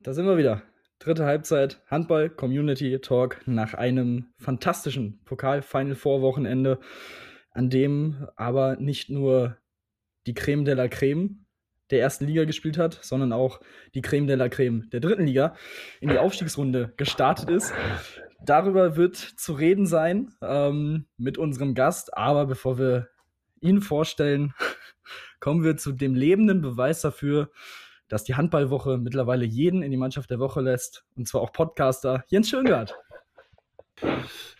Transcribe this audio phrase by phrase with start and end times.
[0.00, 0.62] da sind wir wieder.
[0.98, 6.80] Dritte Halbzeit, Handball, Community Talk nach einem fantastischen Pokal-Final Four-Wochenende,
[7.52, 9.56] an dem aber nicht nur
[10.26, 11.46] die Creme de la Creme
[11.90, 13.60] der ersten Liga gespielt hat, sondern auch
[13.94, 15.54] die Creme de la Creme der dritten Liga
[16.00, 17.72] in die Aufstiegsrunde gestartet ist.
[18.44, 23.08] Darüber wird zu reden sein ähm, mit unserem Gast, aber bevor wir
[23.60, 24.52] ihn vorstellen,
[25.40, 27.50] kommen wir zu dem lebenden Beweis dafür,
[28.08, 32.24] dass die Handballwoche mittlerweile jeden in die Mannschaft der Woche lässt, und zwar auch Podcaster
[32.28, 32.94] Jens Schöngard.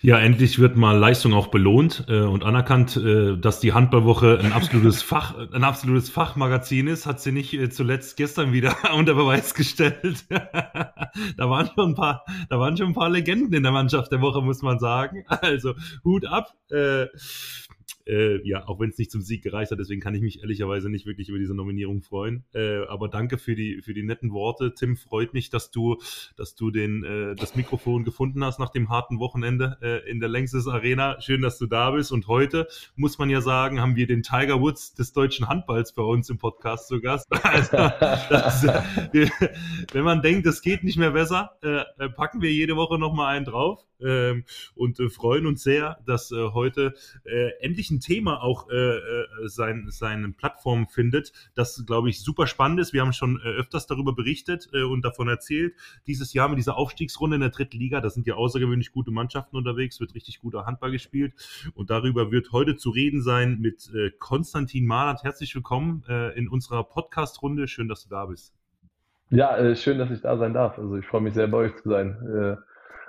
[0.01, 4.53] Ja, endlich wird mal Leistung auch belohnt äh, und anerkannt, äh, dass die Handballwoche ein
[4.53, 9.55] absolutes Fach, ein absolutes Fachmagazin ist, hat sie nicht äh, zuletzt gestern wieder unter Beweis
[9.55, 10.25] gestellt.
[10.31, 14.21] da waren schon ein paar, da waren schon ein paar Legenden in der Mannschaft der
[14.21, 15.25] Woche, muss man sagen.
[15.27, 16.55] Also Hut ab.
[18.09, 20.41] Äh, äh, ja, auch wenn es nicht zum Sieg gereicht hat, deswegen kann ich mich
[20.41, 22.45] ehrlicherweise nicht wirklich über diese Nominierung freuen.
[22.55, 24.75] Äh, aber danke für die, für die netten Worte.
[24.75, 25.97] Tim, freut mich, dass du,
[26.37, 30.29] dass du den, äh, das Mikrofon gefunden hast nach dem harten Wochenende äh, in der
[30.29, 31.21] Längstes Arena.
[31.21, 32.13] Schön, dass du da bist.
[32.13, 36.03] Und heute muss man ja sagen, haben wir den Tiger Woods des deutschen Handballs bei
[36.03, 37.27] uns im Podcast zu Gast.
[37.49, 38.63] Also, das,
[39.13, 39.31] wir,
[39.93, 43.47] wenn man denkt, es geht nicht mehr besser, äh, packen wir jede Woche nochmal einen
[43.47, 48.69] drauf ähm, und äh, freuen uns sehr, dass äh, heute äh, endlich ein Thema auch
[48.71, 52.93] äh, äh, sein, seine Plattform findet, das, glaube ich, super spannend ist.
[52.93, 55.75] Wir haben schon äh, öfters darüber berichtet und davon erzählt.
[56.07, 59.57] Dieses Jahr mit dieser Aufstiegsrunde in der dritten Liga, da sind ja außergewöhnlich gute Mannschaften
[59.57, 61.35] unterwegs, wird richtig guter Handball gespielt
[61.75, 65.25] und darüber wird heute zu reden sein mit Konstantin Mahlert.
[65.25, 66.05] Herzlich willkommen
[66.37, 67.69] in unserer Podcast-Runde.
[67.69, 68.55] Schön, dass du da bist.
[69.31, 70.79] Ja, schön, dass ich da sein darf.
[70.79, 72.59] Also ich freue mich sehr, bei euch zu sein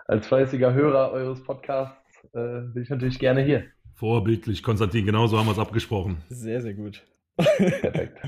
[0.09, 1.95] als fleißiger Hörer eures Podcasts
[2.33, 3.65] äh, bin ich natürlich gerne hier.
[3.93, 6.23] Vorbildlich, Konstantin, genauso haben wir es abgesprochen.
[6.29, 7.05] Sehr, sehr gut.
[7.37, 8.19] Perfekt.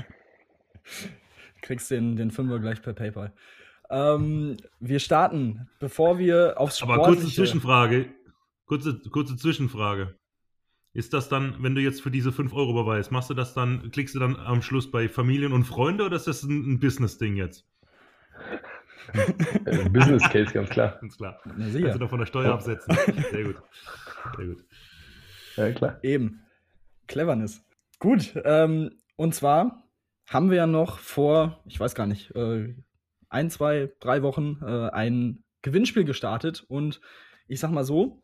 [1.62, 3.32] Kriegst den, den Fünfer gleich per PayPal.
[3.90, 7.04] Ähm, wir starten, bevor wir aufs Sportliche...
[7.04, 8.06] Aber kurze Zwischenfrage,
[8.66, 10.14] kurze, kurze Zwischenfrage.
[10.92, 13.90] Ist das dann, wenn du jetzt für diese 5 Euro überweist, machst du das dann,
[13.90, 17.34] klickst du dann am Schluss bei Familien und Freunde oder ist das ein, ein Business-Ding
[17.34, 17.66] jetzt?
[19.12, 20.98] Äh, Business Case, ganz klar.
[21.00, 21.40] Ganz klar.
[21.56, 21.84] Na, sicher.
[21.84, 22.96] Kannst du noch von der Steuer absetzen.
[23.30, 23.56] Sehr gut.
[24.36, 24.64] Sehr gut.
[25.56, 25.98] Ja, klar.
[26.02, 26.42] Eben.
[27.06, 27.64] Cleverness.
[27.98, 28.34] Gut.
[28.44, 29.88] Ähm, und zwar
[30.28, 32.74] haben wir ja noch vor, ich weiß gar nicht, äh,
[33.28, 36.64] ein, zwei, drei Wochen äh, ein Gewinnspiel gestartet.
[36.68, 37.00] Und
[37.48, 38.22] ich sag mal so,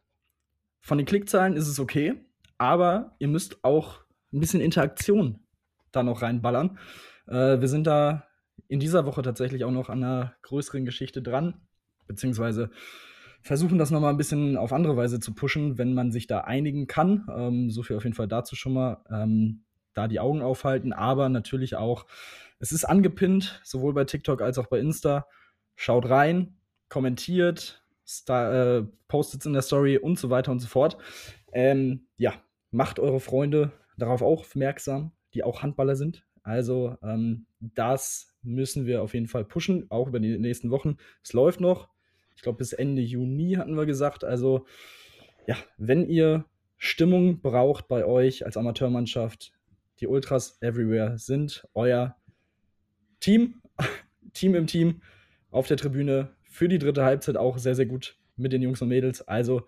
[0.80, 2.24] von den Klickzahlen ist es okay,
[2.56, 4.00] aber ihr müsst auch
[4.32, 5.40] ein bisschen Interaktion
[5.92, 6.78] da noch reinballern.
[7.26, 8.27] Äh, wir sind da
[8.66, 11.60] in dieser Woche tatsächlich auch noch an einer größeren Geschichte dran,
[12.06, 12.70] beziehungsweise
[13.42, 16.86] versuchen das nochmal ein bisschen auf andere Weise zu pushen, wenn man sich da einigen
[16.86, 17.26] kann.
[17.34, 19.04] Ähm, so viel auf jeden Fall dazu schon mal.
[19.10, 19.62] Ähm,
[19.98, 22.06] da die Augen aufhalten, aber natürlich auch,
[22.60, 25.26] es ist angepinnt, sowohl bei TikTok als auch bei Insta.
[25.74, 26.56] Schaut rein,
[26.88, 27.84] kommentiert,
[28.28, 30.98] äh, postet es in der Story und so weiter und so fort.
[31.52, 32.32] Ähm, ja,
[32.70, 36.24] macht eure Freunde darauf aufmerksam, die auch Handballer sind.
[36.42, 40.96] Also ähm, das müssen wir auf jeden Fall pushen, auch über die nächsten Wochen.
[41.22, 41.88] Es läuft noch.
[42.36, 44.24] Ich glaube, bis Ende Juni hatten wir gesagt.
[44.24, 44.66] Also,
[45.46, 46.44] ja, wenn ihr
[46.76, 49.52] Stimmung braucht bei euch als Amateurmannschaft,
[50.00, 52.16] die Ultras Everywhere sind euer
[53.20, 53.60] Team,
[54.32, 55.02] Team im Team
[55.50, 58.88] auf der Tribüne für die dritte Halbzeit auch sehr, sehr gut mit den Jungs und
[58.88, 59.26] Mädels.
[59.26, 59.66] Also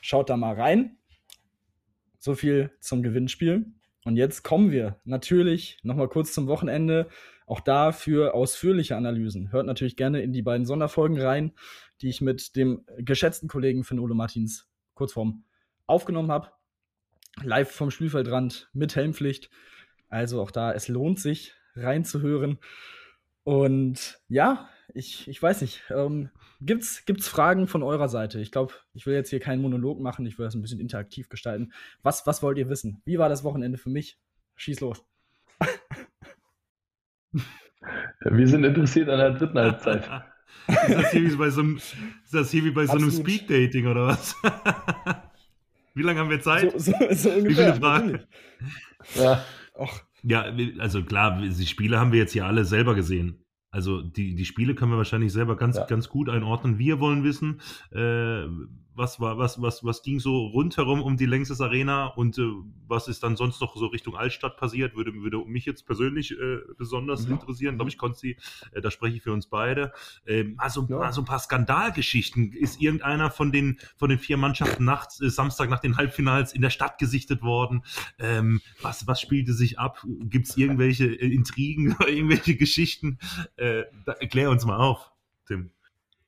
[0.00, 0.96] schaut da mal rein.
[2.18, 3.66] So viel zum Gewinnspiel.
[4.06, 7.08] Und jetzt kommen wir natürlich nochmal kurz zum Wochenende.
[7.44, 9.50] Auch dafür ausführliche Analysen.
[9.50, 11.50] Hört natürlich gerne in die beiden Sonderfolgen rein,
[12.00, 15.42] die ich mit dem geschätzten Kollegen Finn-Ole Martins kurzform
[15.86, 16.52] aufgenommen habe.
[17.42, 19.50] Live vom Spielfeldrand mit Helmpflicht.
[20.08, 22.58] Also auch da, es lohnt sich reinzuhören.
[23.42, 25.82] Und ja, ich, ich weiß nicht.
[25.90, 26.30] Ähm,
[26.60, 28.40] gibt's, gibt's Fragen von eurer Seite?
[28.40, 31.28] Ich glaube, ich will jetzt hier keinen Monolog machen, ich will das ein bisschen interaktiv
[31.28, 31.72] gestalten.
[32.02, 33.02] Was, was wollt ihr wissen?
[33.04, 34.18] Wie war das Wochenende für mich?
[34.56, 35.04] Schieß los.
[38.20, 40.10] Wir sind interessiert an der dritten Halbzeit.
[40.88, 41.94] ist das hier wie bei so einem, ist
[42.32, 44.34] das hier wie bei so einem Speed-Dating oder was?
[45.94, 46.72] wie lange haben wir Zeit?
[46.72, 48.20] So, so, so ungefähr, wie viele Fragen?
[49.14, 49.44] Ja.
[49.78, 50.00] Och.
[50.22, 53.45] ja, also klar, die Spiele haben wir jetzt hier alle selber gesehen.
[53.76, 55.84] Also die, die Spiele können wir wahrscheinlich selber ganz, ja.
[55.84, 56.78] ganz gut einordnen.
[56.78, 57.60] Wir wollen wissen,
[57.92, 58.46] äh,
[58.96, 62.42] was war, was, was, was ging so rundherum um die Längstes Arena und äh,
[62.86, 66.58] was ist dann sonst noch so Richtung Altstadt passiert, würde, würde mich jetzt persönlich äh,
[66.78, 67.34] besonders mhm.
[67.34, 67.76] interessieren.
[67.76, 68.36] Glaube ich, Konsti,
[68.72, 69.92] äh, da spreche ich für uns beide.
[70.26, 70.98] Ähm, also, ja.
[71.00, 72.52] also ein paar Skandalgeschichten.
[72.52, 76.62] Ist irgendeiner von den, von den vier Mannschaften nachts, äh, Samstag nach den Halbfinals in
[76.62, 77.82] der Stadt gesichtet worden?
[78.18, 80.04] Ähm, was, was spielte sich ab?
[80.20, 83.18] Gibt es irgendwelche äh, Intrigen oder irgendwelche Geschichten?
[83.56, 85.12] Äh, da, erklär uns mal auf.
[85.46, 85.70] Tim?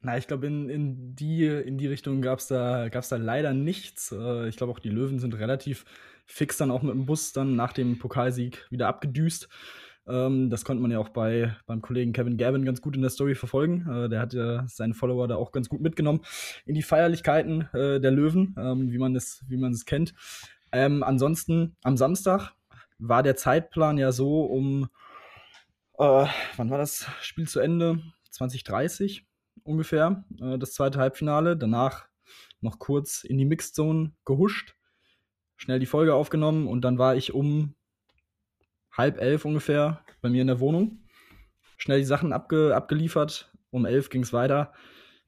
[0.00, 3.52] Na, ich glaube, in, in, die, in die Richtung gab es da, gab's da leider
[3.52, 4.12] nichts.
[4.12, 5.84] Äh, ich glaube, auch die Löwen sind relativ
[6.24, 9.48] fix dann auch mit dem Bus dann nach dem Pokalsieg wieder abgedüst.
[10.06, 13.10] Ähm, das konnte man ja auch bei, beim Kollegen Kevin Gavin ganz gut in der
[13.10, 13.88] Story verfolgen.
[13.90, 16.20] Äh, der hat ja seine Follower da auch ganz gut mitgenommen
[16.64, 20.14] in die Feierlichkeiten äh, der Löwen, ähm, wie man es wie man es kennt.
[20.72, 22.52] Ähm, ansonsten am Samstag
[22.98, 24.88] war der Zeitplan ja so um,
[25.98, 28.00] äh, wann war das Spiel zu Ende?
[28.30, 29.27] 2030
[29.68, 31.56] ungefähr, äh, das zweite Halbfinale.
[31.56, 32.08] Danach
[32.60, 34.74] noch kurz in die Mixed Zone gehuscht,
[35.56, 37.74] schnell die Folge aufgenommen und dann war ich um
[38.90, 41.04] halb elf ungefähr bei mir in der Wohnung.
[41.76, 43.52] Schnell die Sachen abge abgeliefert.
[43.70, 44.72] Um elf ging es weiter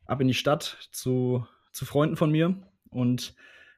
[0.06, 2.56] ab in die Stadt zu, zu Freunden von mir.
[2.90, 3.34] Und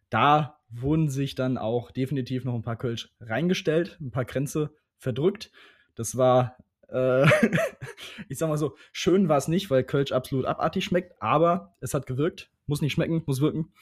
[0.08, 5.52] da wurden sich dann auch definitiv noch ein paar Kölsch reingestellt, ein paar Grenze verdrückt.
[5.94, 6.56] Das war
[6.92, 7.26] äh,
[8.28, 11.94] ich sag mal so, schön war es nicht, weil Kölsch absolut abartig schmeckt, aber es
[11.94, 12.50] hat gewirkt.
[12.66, 13.72] Muss nicht schmecken, muss wirken.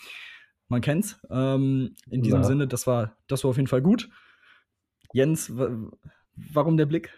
[0.69, 1.21] Man kennt's.
[1.31, 2.47] Ähm, in diesem ja.
[2.47, 4.09] Sinne, das war, das war auf jeden Fall gut.
[5.13, 5.53] Jens,
[6.35, 7.13] warum der Blick?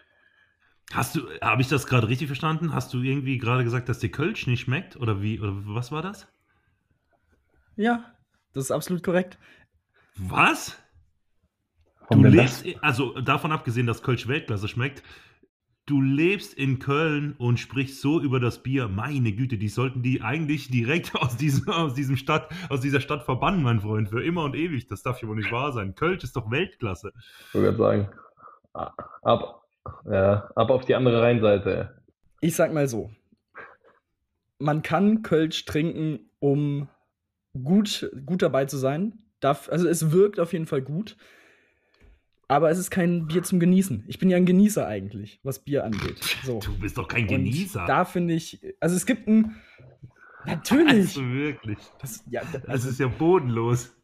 [0.91, 2.73] Hast du, habe ich das gerade richtig verstanden?
[2.73, 4.97] Hast du irgendwie gerade gesagt, dass dir Kölsch nicht schmeckt?
[4.97, 6.27] Oder wie, oder was war das?
[7.75, 8.13] Ja,
[8.53, 9.37] das ist absolut korrekt.
[10.15, 10.77] Was?
[12.09, 15.03] Du lebst, also davon abgesehen, dass Kölsch Weltklasse schmeckt,
[15.85, 18.87] du lebst in Köln und sprichst so über das Bier.
[18.87, 23.23] Meine Güte, die sollten die eigentlich direkt aus, diesem, aus, diesem Stadt, aus dieser Stadt
[23.23, 24.87] verbannen, mein Freund, für immer und ewig.
[24.87, 25.95] Das darf ja wohl nicht wahr sein.
[25.95, 27.11] Köln ist doch Weltklasse.
[27.49, 28.09] Ich würde sagen,
[28.73, 29.63] ab,
[30.09, 32.01] ja, ab auf die andere Rheinseite.
[32.41, 33.11] Ich sag mal so.
[34.59, 36.87] Man kann Kölsch trinken, um
[37.53, 39.19] gut, gut dabei zu sein.
[39.41, 41.17] Darf, also es wirkt auf jeden Fall gut
[42.53, 44.03] aber es ist kein Bier zum Genießen.
[44.07, 46.19] Ich bin ja ein Genießer eigentlich, was Bier angeht.
[46.43, 46.59] So.
[46.59, 47.81] Du bist doch kein Genießer.
[47.81, 49.55] Und da finde ich, also es gibt ein.
[50.45, 51.17] Natürlich.
[51.17, 51.77] Also wirklich.
[52.01, 53.95] Das, ja, das, das ist ja bodenlos.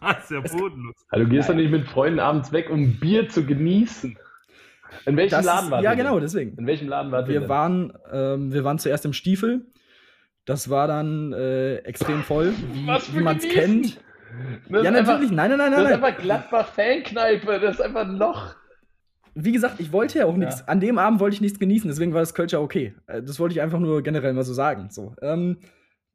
[0.00, 0.96] Das ist ja bodenlos.
[1.08, 4.18] Also du gehst doch nicht mit Freunden abends weg, um Bier zu genießen.
[5.06, 6.22] In welchem das Laden war Ja, genau, denn?
[6.22, 6.58] deswegen.
[6.58, 9.66] In welchem Laden war wir waren, ähm, Wir waren zuerst im Stiefel.
[10.44, 14.00] Das war dann äh, extrem voll, wie, wie man es kennt.
[14.68, 15.08] Das ja, natürlich.
[15.08, 15.72] Einfach, nein, nein, nein, nein.
[15.72, 17.60] Das ist einfach Gladbach-Fankneipe.
[17.60, 18.54] Das ist einfach ein Loch.
[19.34, 20.60] Wie gesagt, ich wollte ja auch nichts.
[20.60, 20.66] Ja.
[20.66, 22.94] An dem Abend wollte ich nichts genießen, deswegen war das Kölsch ja okay.
[23.06, 24.90] Äh, das wollte ich einfach nur generell mal so sagen.
[24.90, 25.14] So.
[25.22, 25.58] Ähm,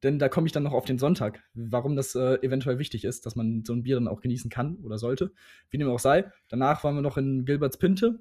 [0.04, 3.26] denn da komme ich dann noch auf den Sonntag, warum das äh, eventuell wichtig ist,
[3.26, 5.32] dass man so ein Bier dann auch genießen kann oder sollte.
[5.70, 6.30] Wie dem auch sei.
[6.50, 8.20] Danach waren wir noch in Gilberts Pinte.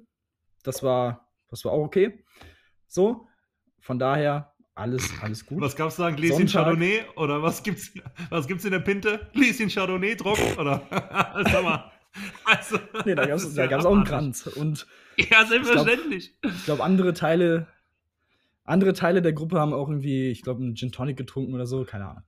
[0.63, 2.23] Das war, das war auch okay.
[2.87, 3.27] So,
[3.81, 5.61] von daher alles, alles gut.
[5.61, 6.07] Was gab's da?
[6.07, 6.63] Ein Gläschen Sonntag.
[6.63, 7.03] Chardonnay?
[7.15, 7.91] Oder was gibt's,
[8.29, 9.27] was gibt's in der Pinte?
[9.33, 10.57] Gläschen Chardonnay trocken?
[10.57, 10.81] Oder?
[10.89, 11.91] Sag mal.
[12.45, 14.47] Also, nee, da gab's, da gab's auch einen Kranz.
[14.47, 14.87] Und
[15.17, 16.33] ja, selbstverständlich.
[16.41, 17.67] Ich glaube, glaub, andere Teile,
[18.65, 21.83] andere Teile der Gruppe haben auch irgendwie, ich glaube, einen Gin Tonic getrunken oder so,
[21.85, 22.23] keine Ahnung.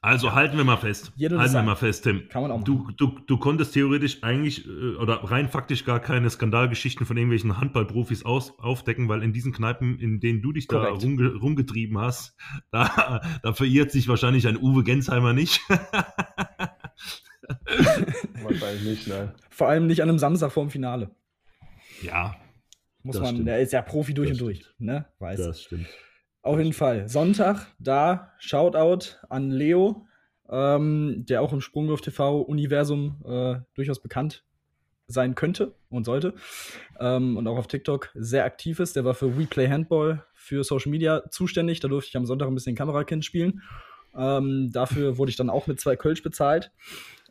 [0.00, 1.12] Also halten wir mal fest.
[1.16, 2.28] Jeder halten wir mal fest, Tim.
[2.28, 6.30] Kann man auch du, du, du konntest theoretisch eigentlich äh, oder rein faktisch gar keine
[6.30, 11.02] Skandalgeschichten von irgendwelchen Handballprofis aus, aufdecken, weil in diesen Kneipen, in denen du dich Korrekt.
[11.02, 12.36] da rumge, rumgetrieben hast,
[12.70, 15.60] da, da verirrt sich wahrscheinlich ein Uwe Gensheimer nicht.
[18.42, 19.32] Wahrscheinlich nicht, nein.
[19.48, 21.10] Vor allem nicht an einem Samstag vorm Finale.
[22.02, 22.36] Ja.
[23.02, 23.48] Muss man, stimmt.
[23.48, 25.06] der ist ja Profi durch das und durch, ne?
[25.18, 25.38] Weiß.
[25.38, 25.86] Das stimmt.
[26.42, 27.08] Auf jeden Fall.
[27.08, 30.06] Sonntag, da Shoutout an Leo,
[30.48, 34.44] ähm, der auch im Sprungwurf TV-Universum äh, durchaus bekannt
[35.08, 36.34] sein könnte und sollte.
[37.00, 38.94] Ähm, und auch auf TikTok sehr aktiv ist.
[38.94, 41.80] Der war für We Play Handball für Social Media zuständig.
[41.80, 43.62] Da durfte ich am Sonntag ein bisschen Kamerakind spielen.
[44.16, 46.70] Ähm, dafür wurde ich dann auch mit zwei Kölsch bezahlt.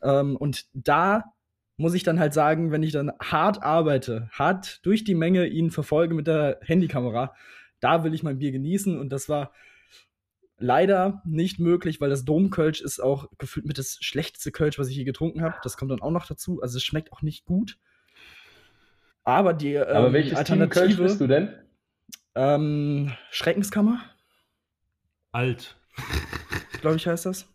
[0.04, 1.24] Ähm, und da
[1.78, 5.70] muss ich dann halt sagen, wenn ich dann hart arbeite, hart durch die Menge ihn
[5.70, 7.36] verfolge mit der Handykamera,
[7.80, 9.52] da will ich mein Bier genießen und das war
[10.58, 14.96] leider nicht möglich, weil das Domkölsch ist auch gefühlt mit das schlechteste Kölsch, was ich
[14.96, 15.56] je getrunken habe.
[15.64, 16.62] Das kommt dann auch noch dazu.
[16.62, 17.78] Also es schmeckt auch nicht gut.
[19.24, 21.54] Aber die ähm, Aber welches Alternative Team Kölsch bist du denn?
[22.36, 24.02] Ähm, Schreckenskammer.
[25.32, 25.76] Alt.
[26.82, 27.48] Glaube ich heißt das.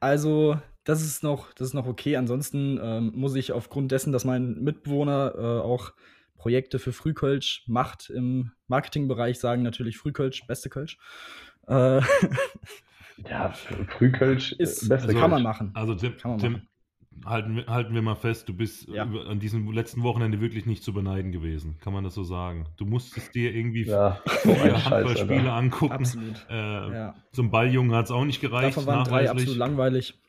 [0.00, 2.16] Also das ist noch, das ist noch okay.
[2.16, 5.92] Ansonsten ähm, muss ich aufgrund dessen, dass mein Mitbewohner äh, auch
[6.36, 10.98] Projekte für Frühkölsch macht im Marketingbereich, sagen natürlich Frühkölsch, beste Kölsch.
[11.66, 12.00] Äh,
[13.28, 15.70] ja, Frühkölsch ist beste also, Kann man machen.
[15.74, 16.68] Also Tim, man Tim machen.
[17.24, 19.04] Halten, wir, halten wir mal fest, du bist ja.
[19.04, 21.78] an diesem letzten Wochenende wirklich nicht zu beneiden gewesen.
[21.80, 22.66] Kann man das so sagen?
[22.76, 25.92] Du musstest dir irgendwie ja, vier Handballspiele angucken.
[25.92, 26.46] Absolut.
[26.50, 27.14] Äh, ja.
[27.32, 28.76] Zum Balljungen hat es auch nicht gereicht.
[28.76, 30.20] Davon waren drei absolut langweilig.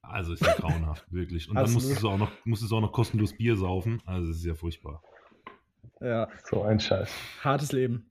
[0.00, 1.48] Also ist ja grauenhaft, wirklich.
[1.48, 4.00] Und dann musstest du, auch noch, musstest du auch noch kostenlos Bier saufen.
[4.04, 5.02] Also es ist ja furchtbar.
[6.02, 6.28] Ja.
[6.44, 7.10] So ein Scheiß.
[7.42, 8.10] Hartes Leben.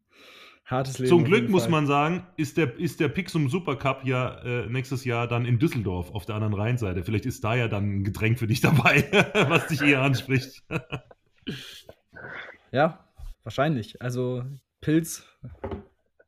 [0.65, 1.09] Hartes Leben.
[1.09, 5.27] Zum Glück muss man sagen, ist der, ist der Pixum Supercup ja äh, nächstes Jahr
[5.27, 7.03] dann in Düsseldorf auf der anderen Rheinseite.
[7.03, 9.03] Vielleicht ist da ja dann ein Getränk für dich dabei,
[9.49, 10.63] was dich eher anspricht.
[12.71, 13.05] ja,
[13.43, 14.01] wahrscheinlich.
[14.01, 14.45] Also
[14.79, 15.27] Pilz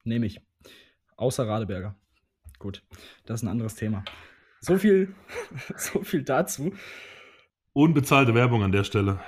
[0.03, 0.41] nehme ich.
[1.15, 1.96] Außer Radeberger.
[2.60, 2.84] Gut,
[3.25, 4.03] das ist ein anderes Thema.
[4.60, 5.15] So viel,
[5.77, 6.74] so viel dazu.
[7.72, 9.20] Unbezahlte Werbung an der Stelle.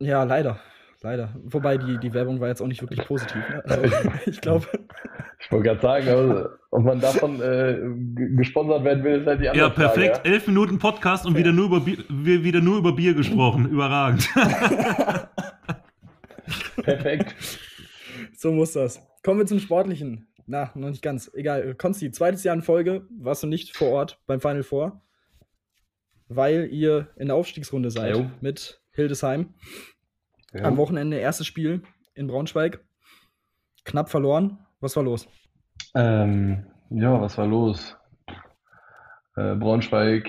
[0.00, 0.60] Ja, leider.
[1.00, 1.32] Leider.
[1.44, 3.36] Wobei die, die Werbung war jetzt auch nicht wirklich positiv.
[3.48, 3.62] Ne?
[3.64, 4.66] Also, ich glaube.
[5.38, 7.78] Ich wollte gerade sagen, also, ob man davon äh,
[8.36, 10.16] gesponsert werden will, ist halt die andere Ja, perfekt.
[10.16, 10.34] Frage, ja?
[10.34, 11.38] Elf Minuten Podcast und ja.
[11.38, 13.68] wieder, nur über Bier, wieder nur über Bier gesprochen.
[13.70, 14.28] Überragend.
[16.82, 17.36] perfekt.
[18.36, 19.00] So muss das.
[19.22, 20.26] Kommen wir zum Sportlichen.
[20.46, 21.30] Na, noch nicht ganz.
[21.34, 21.74] Egal.
[21.76, 25.00] Konsti, zweites Jahr in Folge warst du nicht vor Ort beim Final Four,
[26.26, 28.30] weil ihr in der Aufstiegsrunde seid jo.
[28.40, 29.54] mit Hildesheim.
[30.52, 30.64] Ja.
[30.64, 31.82] Am Wochenende erstes Spiel
[32.14, 32.80] in Braunschweig.
[33.84, 34.58] Knapp verloren.
[34.80, 35.28] Was war los?
[35.94, 37.96] Ähm, ja, was war los?
[39.36, 40.28] Äh, Braunschweig,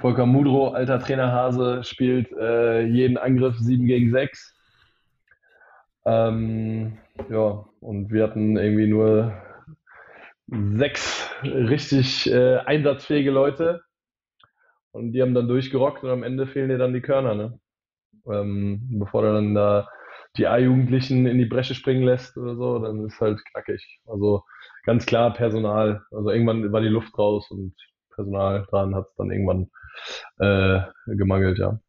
[0.00, 4.54] Volker Mudro, alter Trainerhase, spielt äh, jeden Angriff 7 gegen 6.
[6.04, 6.98] Ähm,
[7.30, 9.34] ja, und wir hatten irgendwie nur
[10.76, 13.82] sechs richtig äh, einsatzfähige Leute.
[14.92, 17.60] Und die haben dann durchgerockt und am Ende fehlen dir dann die Körner, ne?
[18.30, 19.88] Ähm, bevor du dann da
[20.36, 24.00] die A-Jugendlichen in die Bresche springen lässt oder so, dann ist halt knackig.
[24.06, 24.44] Also
[24.84, 26.02] ganz klar Personal.
[26.12, 27.74] Also irgendwann war die Luft raus und
[28.14, 29.70] Personal dran hat es dann irgendwann
[30.38, 31.80] äh, gemangelt, ja.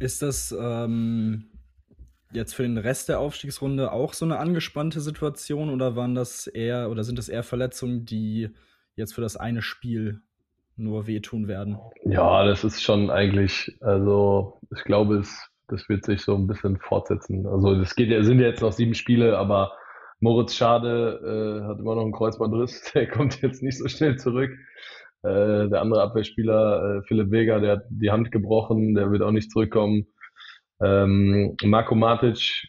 [0.00, 1.50] Ist das ähm,
[2.32, 6.90] jetzt für den Rest der Aufstiegsrunde auch so eine angespannte Situation oder waren das eher
[6.90, 8.50] oder sind das eher Verletzungen, die
[8.96, 10.20] jetzt für das eine Spiel
[10.76, 11.78] nur wehtun werden?
[12.04, 16.78] Ja, das ist schon eigentlich, also ich glaube, es, das wird sich so ein bisschen
[16.78, 17.46] fortsetzen.
[17.46, 19.72] Also es geht ja, sind ja jetzt noch sieben Spiele, aber
[20.20, 24.50] Moritz Schade äh, hat immer noch einen Kreuzbandriss, der kommt jetzt nicht so schnell zurück.
[25.22, 29.30] Äh, der andere Abwehrspieler, äh, Philipp Vega, der hat die Hand gebrochen, der wird auch
[29.30, 30.06] nicht zurückkommen.
[30.80, 32.68] Ähm, Marco Matic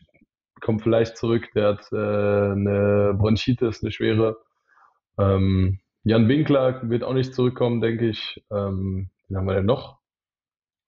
[0.62, 4.38] kommt vielleicht zurück, der hat äh, eine Bronchitis, eine schwere.
[5.20, 8.44] Ähm, Jan Winkler wird auch nicht zurückkommen, denke ich.
[8.52, 10.00] Ähm, wen haben wir denn noch?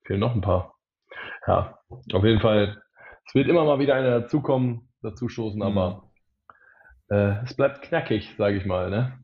[0.03, 0.75] Fehlen noch ein paar.
[1.47, 1.80] Ja,
[2.13, 2.81] auf jeden Fall.
[3.27, 5.65] Es wird immer mal wieder einer dazukommen, dazustoßen, mhm.
[5.65, 6.11] aber
[7.09, 8.89] äh, es bleibt knackig, sage ich mal.
[8.89, 9.19] Ne?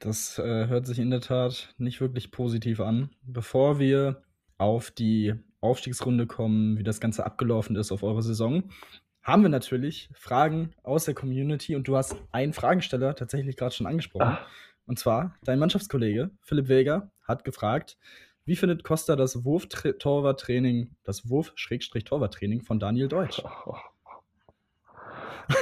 [0.00, 3.10] Das äh, hört sich in der Tat nicht wirklich positiv an.
[3.22, 4.22] Bevor wir
[4.58, 8.64] auf die Aufstiegsrunde kommen, wie das Ganze abgelaufen ist auf eure Saison,
[9.22, 13.86] haben wir natürlich Fragen aus der Community und du hast einen Fragensteller tatsächlich gerade schon
[13.86, 14.36] angesprochen.
[14.38, 14.46] Ach.
[14.86, 17.96] Und zwar dein Mannschaftskollege Philipp Weger hat gefragt,
[18.46, 23.42] wie findet Costa das Wurf-Torwarttraining, das Wurf-Torwarttraining von Daniel Deutsch?
[23.66, 23.76] Oh.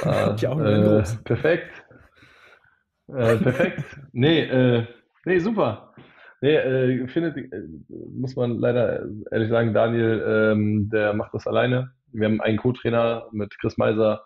[0.07, 1.23] Uh, Die Augen äh, groß.
[1.23, 1.83] Perfekt.
[3.09, 3.83] Äh, perfekt.
[4.13, 4.85] nee, äh,
[5.25, 5.93] nee, super.
[6.41, 7.49] Nee, äh, findet, äh,
[7.89, 11.91] muss man leider ehrlich sagen, Daniel, ähm, der macht das alleine.
[12.11, 14.23] Wir haben einen Co-Trainer mit Chris Meiser,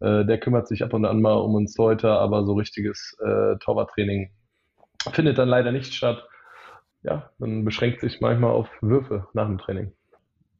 [0.00, 3.56] äh, der kümmert sich ab und an mal um uns heute, aber so richtiges äh,
[3.58, 4.30] Torwarttraining
[5.12, 6.26] findet dann leider nicht statt.
[7.04, 9.92] Ja, man beschränkt sich manchmal auf Würfe nach dem Training.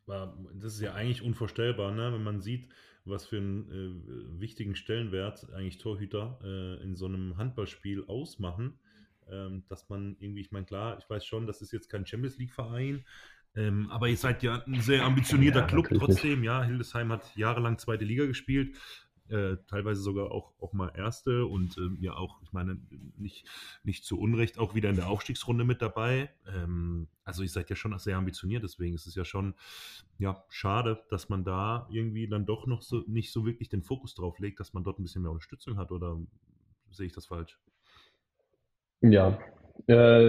[0.07, 2.13] Das ist ja eigentlich unvorstellbar, ne?
[2.13, 2.69] wenn man sieht,
[3.07, 8.79] was für einen äh, wichtigen Stellenwert eigentlich Torhüter äh, in so einem Handballspiel ausmachen
[9.31, 12.39] ähm, dass man irgendwie, ich meine, klar, ich weiß schon, das ist jetzt kein Champions
[12.39, 13.05] League-Verein,
[13.57, 16.47] ähm, aber ihr seid ja ein sehr ambitionierter ja, Club trotzdem, nicht.
[16.47, 16.63] ja.
[16.65, 18.77] Hildesheim hat jahrelang zweite Liga gespielt,
[19.29, 22.79] äh, teilweise sogar auch, auch mal erste und ähm, ja auch, ich meine,
[23.17, 23.47] nicht,
[23.83, 26.31] nicht zu Unrecht auch wieder in der Aufstiegsrunde mit dabei.
[26.47, 29.55] Ähm, also ihr seid ja schon sehr ambitioniert, deswegen ist es ja schon
[30.19, 34.15] ja, schade, dass man da irgendwie dann doch noch so nicht so wirklich den Fokus
[34.15, 36.19] drauf legt, dass man dort ein bisschen mehr Unterstützung hat oder
[36.91, 37.59] sehe ich das falsch?
[39.01, 39.39] Ja,
[39.89, 40.29] äh,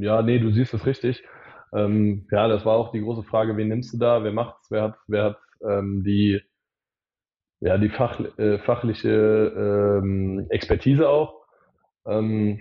[0.00, 1.22] ja, nee, du siehst es richtig.
[1.72, 4.82] Ähm, ja, das war auch die große Frage, wen nimmst du da, wer macht's, wer
[4.82, 6.40] hat, wer hat ähm, die,
[7.60, 11.42] ja, die Fach, äh, fachliche ähm, Expertise auch.
[12.06, 12.60] Ähm,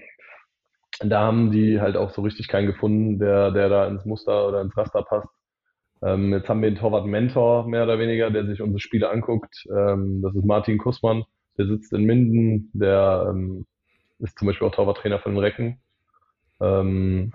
[0.99, 4.61] da haben die halt auch so richtig keinen gefunden, der, der da ins Muster oder
[4.61, 5.27] ins Raster passt.
[6.01, 9.65] Ähm, jetzt haben wir einen Torwart-Mentor, mehr oder weniger, der sich unsere Spiele anguckt.
[9.69, 11.23] Ähm, das ist Martin Kussmann,
[11.57, 13.65] der sitzt in Minden, der ähm,
[14.19, 15.79] ist zum Beispiel auch Torwarttrainer von den Recken.
[16.61, 17.33] Ähm,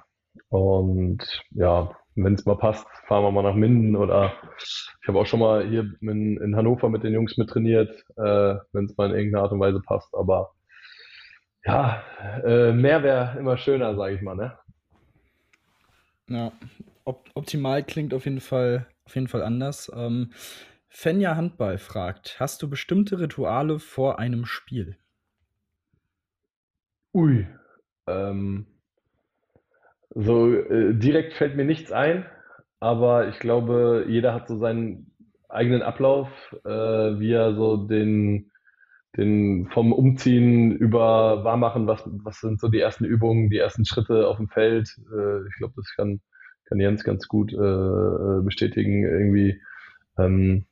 [0.49, 1.90] und ja,
[2.24, 5.66] wenn es mal passt, fahren wir mal nach Minden oder ich habe auch schon mal
[5.66, 9.44] hier in, in, Hannover mit den Jungs mit trainiert, äh, wenn es mal in irgendeiner
[9.44, 10.14] Art und Weise passt.
[10.14, 10.52] Aber
[11.64, 12.02] ja,
[12.44, 14.58] äh, mehr wäre immer schöner, sage ich mal, ne?
[16.28, 16.52] Ja,
[17.04, 19.90] op optimal klingt auf jeden Fall, auf jeden Fall anders.
[19.94, 20.32] Ähm,
[20.88, 24.96] Fenja Handball fragt: Hast du bestimmte Rituale vor einem Spiel?
[27.12, 27.46] Ui.
[28.06, 28.66] Ähm,
[30.14, 32.26] so äh, direkt fällt mir nichts ein,
[32.81, 35.12] aber ich glaube, jeder hat so seinen
[35.49, 36.29] eigenen Ablauf,
[36.64, 38.50] äh, wie er so den,
[39.17, 44.29] den vom Umziehen über Warmmachen, was, was sind so die ersten Übungen, die ersten Schritte
[44.29, 44.88] auf dem Feld.
[45.12, 46.21] Äh, ich glaube, das kann,
[46.67, 49.05] kann Jens ganz gut äh, äh bestätigen.
[49.05, 49.61] Irgendwie
[50.19, 50.67] ähm,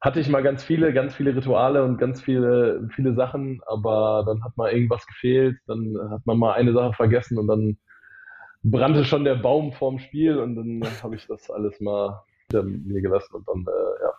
[0.00, 4.44] hatte ich mal ganz viele, ganz viele Rituale und ganz viele, viele Sachen, aber dann
[4.44, 7.78] hat mal irgendwas gefehlt, dann hat man mal eine Sache vergessen und dann
[8.62, 13.00] brannte schon der Baum vorm Spiel und dann habe ich das alles mal hinter mir
[13.00, 14.12] gelassen und dann, äh, ja.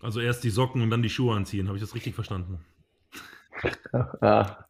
[0.00, 2.64] Also erst die Socken und dann die Schuhe anziehen, habe ich das richtig verstanden?
[4.22, 4.66] ja,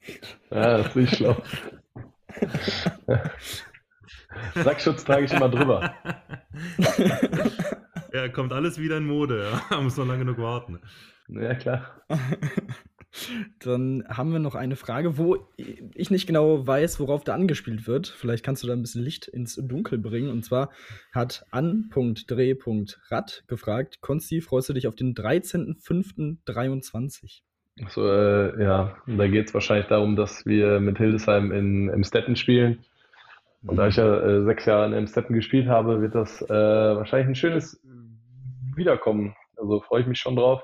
[0.50, 1.36] ja das ist nicht schlau.
[4.54, 5.94] Sackschutz trage ich immer drüber.
[8.16, 9.80] Ja, kommt alles wieder in Mode, ja.
[9.82, 10.80] Muss noch lange genug warten.
[11.28, 12.00] Ja, klar.
[13.60, 18.08] Dann haben wir noch eine Frage, wo ich nicht genau weiß, worauf da angespielt wird.
[18.08, 20.28] Vielleicht kannst du da ein bisschen Licht ins Dunkel bringen.
[20.30, 20.70] Und zwar
[21.12, 27.40] hat an.dreh.rad gefragt: Konsti, freust du dich auf den 13.05.23?
[27.84, 32.36] Achso, äh, ja, da geht es wahrscheinlich darum, dass wir mit Hildesheim in, im Stetten
[32.36, 32.84] spielen.
[33.66, 37.28] Und da ich ja äh, sechs Jahre in Emstetten gespielt habe, wird das äh, wahrscheinlich
[37.28, 37.80] ein schönes
[38.74, 39.34] Wiederkommen.
[39.56, 40.62] Also freue ich mich schon drauf.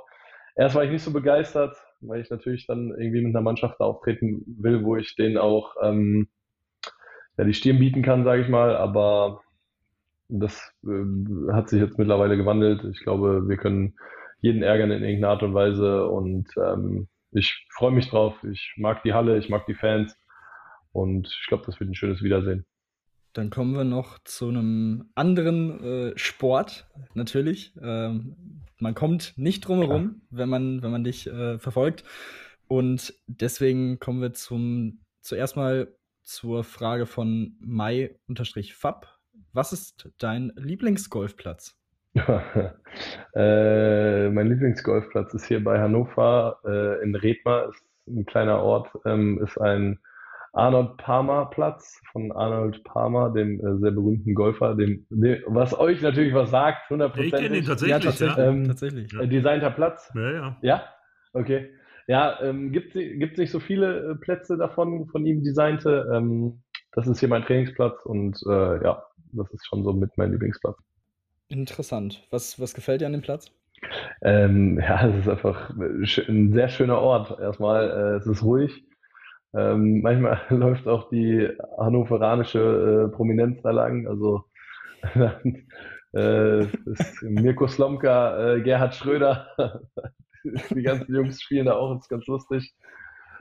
[0.54, 4.44] Erst war ich nicht so begeistert, weil ich natürlich dann irgendwie mit einer Mannschaft auftreten
[4.46, 6.28] will, wo ich denen auch ähm,
[7.38, 8.76] ja, die Stirn bieten kann, sage ich mal.
[8.76, 9.42] Aber
[10.28, 12.84] das äh, hat sich jetzt mittlerweile gewandelt.
[12.92, 13.94] Ich glaube, wir können
[14.40, 16.08] jeden ärgern in irgendeiner Art und Weise.
[16.08, 18.34] Und ähm, ich freue mich drauf.
[18.44, 20.16] Ich mag die Halle, ich mag die Fans.
[20.92, 22.66] Und ich glaube, das wird ein schönes Wiedersehen.
[23.32, 27.74] Dann kommen wir noch zu einem anderen äh, Sport, natürlich.
[27.80, 28.36] Ähm,
[28.78, 32.04] man kommt nicht drum herum, wenn man, wenn man dich äh, verfolgt.
[32.68, 39.18] Und deswegen kommen wir zum, zuerst mal zur Frage von Mai-Fab.
[39.52, 41.76] Was ist dein Lieblingsgolfplatz?
[43.34, 49.40] äh, mein Lieblingsgolfplatz ist hier bei Hannover äh, in Redmar, ist ein kleiner Ort, ähm,
[49.42, 49.98] ist ein
[50.52, 56.02] Arnold Palmer Platz von Arnold Palmer, dem äh, sehr berühmten Golfer, dem, dem, was euch
[56.02, 57.20] natürlich was sagt, 100%.
[57.20, 57.90] Ich kenne ihn tatsächlich.
[57.90, 58.36] Ja, tatsächlich.
[58.36, 58.48] Ja.
[58.48, 59.14] Ähm, tatsächlich.
[59.14, 60.12] Äh, designter Platz.
[60.14, 60.56] Ja, ja.
[60.60, 60.84] Ja?
[61.32, 61.70] Okay.
[62.06, 66.10] Ja, ähm, gibt es nicht so viele äh, Plätze davon, von ihm designte.
[66.12, 66.62] Ähm,
[66.92, 70.76] das ist hier mein Trainingsplatz und äh, ja, das ist schon so mit mein Lieblingsplatz.
[71.48, 72.26] Interessant.
[72.30, 73.50] Was, was gefällt dir an dem Platz?
[74.20, 77.38] Ähm, ja, es ist einfach ein sehr schöner Ort.
[77.40, 78.84] Erstmal, äh, es ist ruhig.
[79.54, 84.06] Ähm, manchmal läuft auch die hannoveranische äh, Prominenz da lang.
[84.06, 84.44] Also
[86.12, 86.66] äh,
[87.22, 89.48] Mirko Slomka, äh, Gerhard Schröder,
[90.70, 92.74] die ganzen Jungs spielen da auch, ist ganz lustig.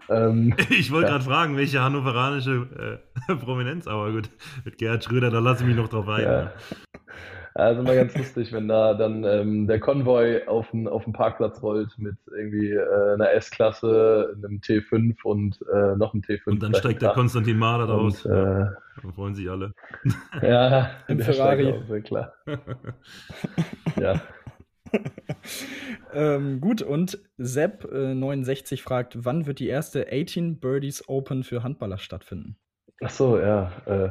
[0.10, 1.14] Ähm, ich wollte ja.
[1.14, 4.30] gerade fragen, welche hannoveranische äh, Prominenz, aber gut,
[4.66, 6.24] mit Gerhard Schröder, da lasse ich mich noch drauf ein.
[6.24, 6.54] Ja.
[7.54, 11.62] Also immer ganz lustig, wenn da dann ähm, der Konvoi auf den, auf den Parkplatz
[11.62, 16.40] rollt mit irgendwie äh, einer S-Klasse, einem T5 und äh, noch einem T5.
[16.46, 18.26] Und dann steigt der Konstantin Mahler da aus.
[18.26, 19.74] Äh, dann freuen sich alle.
[20.42, 21.74] Ja, im Ferrari.
[21.88, 22.34] Sehr klar.
[24.00, 24.22] ja.
[26.14, 31.98] ähm, gut, und Sepp69 äh, fragt, wann wird die erste 18 Birdies Open für Handballer
[31.98, 32.56] stattfinden?
[33.04, 33.72] Ach so, ja.
[33.86, 34.10] Äh,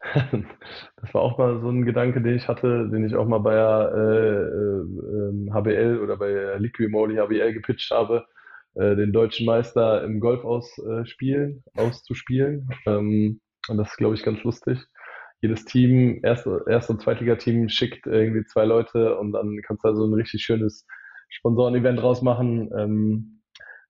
[0.00, 3.54] das war auch mal so ein Gedanke, den ich hatte, den ich auch mal bei
[3.54, 8.26] der, äh, HBL ähm, oder bei Liquimoli HBL gepitcht habe,
[8.74, 12.68] äh, den deutschen Meister im Golf ausspielen, auszuspielen.
[12.86, 14.78] Ähm, und das ist, glaube ich, ganz lustig.
[15.40, 19.94] Jedes Team, erste, erste und Zweitliga-Team schickt irgendwie zwei Leute und dann kannst du da
[19.94, 20.86] so ein richtig schönes
[21.28, 22.70] Sponsoren-Event rausmachen.
[22.76, 23.42] Ähm,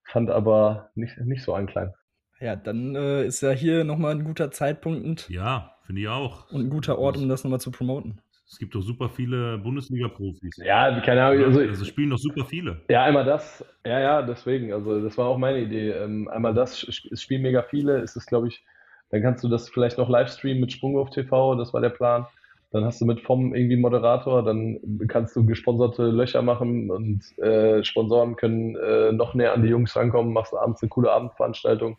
[0.05, 1.95] fand aber nicht, nicht so anklang.
[2.41, 5.29] Ja, dann äh, ist ja hier nochmal ein guter Zeitpunkt.
[5.29, 6.51] Ja, finde ich auch.
[6.53, 8.21] Und ein guter Ort, um das nochmal zu promoten.
[8.47, 10.59] Es gibt doch super viele Bundesliga-Profis.
[10.59, 11.45] Ja, keine Ahnung.
[11.45, 12.83] Also, also spielen doch super viele.
[12.91, 13.65] Ja, einmal das.
[13.87, 14.75] Ja, ja, deswegen.
[14.75, 15.93] Also das war auch meine Idee.
[15.93, 18.01] Ähm, einmal das, es spielen mega viele.
[18.01, 18.63] Ist es, glaube ich,
[19.09, 21.55] dann kannst du das vielleicht noch live streamen mit Sprungwurf TV.
[21.55, 22.27] Das war der Plan.
[22.71, 27.83] Dann hast du mit vom irgendwie Moderator, dann kannst du gesponserte Löcher machen und äh,
[27.83, 31.97] Sponsoren können äh, noch näher an die Jungs rankommen, machst abends eine coole Abendveranstaltung.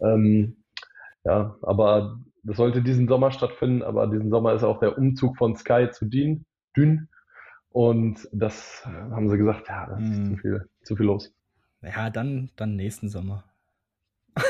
[0.00, 0.56] Ähm,
[1.24, 5.56] ja, aber das sollte diesen Sommer stattfinden, aber diesen Sommer ist auch der Umzug von
[5.56, 6.44] Sky zu Dün.
[6.76, 7.08] Dün.
[7.70, 10.24] Und das haben sie gesagt, ja, das ist hm.
[10.24, 11.34] zu viel, zu viel los.
[11.82, 13.44] Ja, dann, dann nächsten Sommer.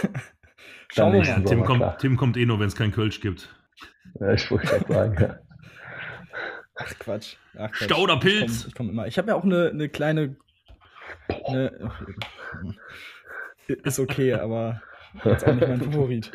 [0.90, 1.44] Schauen wir mal.
[1.44, 3.54] Tim kommt, Tim kommt eh nur, wenn es kein Kölsch gibt.
[4.20, 5.38] Ja, ich wollte gerade sagen, ja.
[6.76, 7.36] Ach Quatsch.
[7.54, 7.84] Ach, Quatsch.
[7.84, 8.66] Stauderpilz.
[8.66, 9.06] Ich komme komm immer.
[9.06, 10.36] Ich habe ja auch eine, eine kleine.
[11.46, 11.90] Eine,
[13.66, 14.80] ist okay, aber
[15.24, 16.32] ist auch nicht mein Favorit.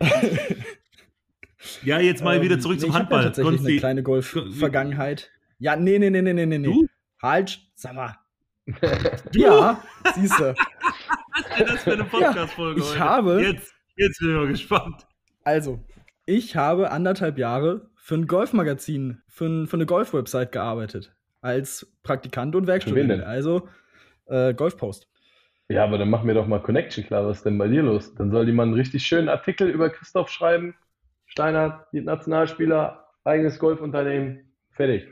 [1.82, 3.20] ja, jetzt mal ähm, wieder zurück nee, zum Handball.
[3.20, 5.30] Ich tatsächlich eine kleine Golf-Vergangenheit.
[5.58, 6.66] Ja, nee, nee, nee, nee, nee, nee.
[6.66, 6.86] Du?
[7.20, 8.16] Halt, sag mal.
[9.32, 9.82] ja,
[10.14, 10.54] siehst du.
[10.54, 13.00] Was ist denn das für eine Podcast-Folge ja, ich heute?
[13.00, 13.42] habe.
[13.42, 15.06] Jetzt, jetzt bin ich mal gespannt.
[15.44, 15.82] Also,
[16.26, 21.14] ich habe anderthalb Jahre für ein Golfmagazin, für, ein, für eine Golf-Website gearbeitet.
[21.40, 23.22] Als Praktikant und Werkstudent.
[23.22, 23.68] Also
[24.26, 25.08] äh, Golfpost.
[25.68, 27.26] Ja, aber dann mach mir doch mal Connection klar.
[27.26, 28.14] Was ist denn bei dir los?
[28.14, 30.74] Dann soll jemand einen richtig schönen Artikel über Christoph schreiben.
[31.38, 34.52] Steiner, Nationalspieler, eigenes Golfunternehmen.
[34.72, 35.06] Fertig.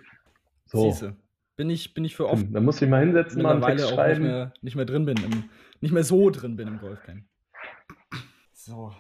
[0.65, 0.91] So.
[0.91, 1.15] Siehste.
[1.55, 2.45] Bin ich, bin ich für oft.
[2.51, 4.23] Dann muss ich mal hinsetzen, mal einen Text schreiben.
[4.23, 5.45] Nicht mehr, nicht mehr drin bin, im,
[5.81, 7.23] nicht mehr so drin bin im Golfcamp.
[8.53, 8.93] So.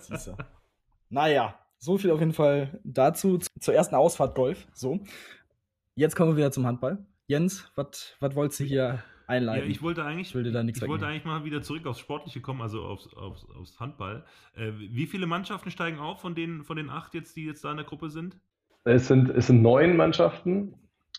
[0.00, 0.36] Siehste.
[1.10, 3.38] naja, so viel auf jeden Fall dazu.
[3.60, 4.66] Zur ersten Ausfahrt Golf.
[4.72, 4.98] So.
[5.94, 7.06] Jetzt kommen wir wieder zum Handball.
[7.28, 9.64] Jens, was wolltest du hier einleiten?
[9.64, 12.82] Ja, ich wollte eigentlich, ich, ich wollte eigentlich mal wieder zurück aufs Sportliche kommen, also
[12.82, 14.24] aufs, aufs, aufs Handball.
[14.54, 17.70] Äh, wie viele Mannschaften steigen auf von den, von den acht jetzt, die jetzt da
[17.70, 18.36] in der Gruppe sind?
[18.84, 20.74] Es sind, es sind neun Mannschaften.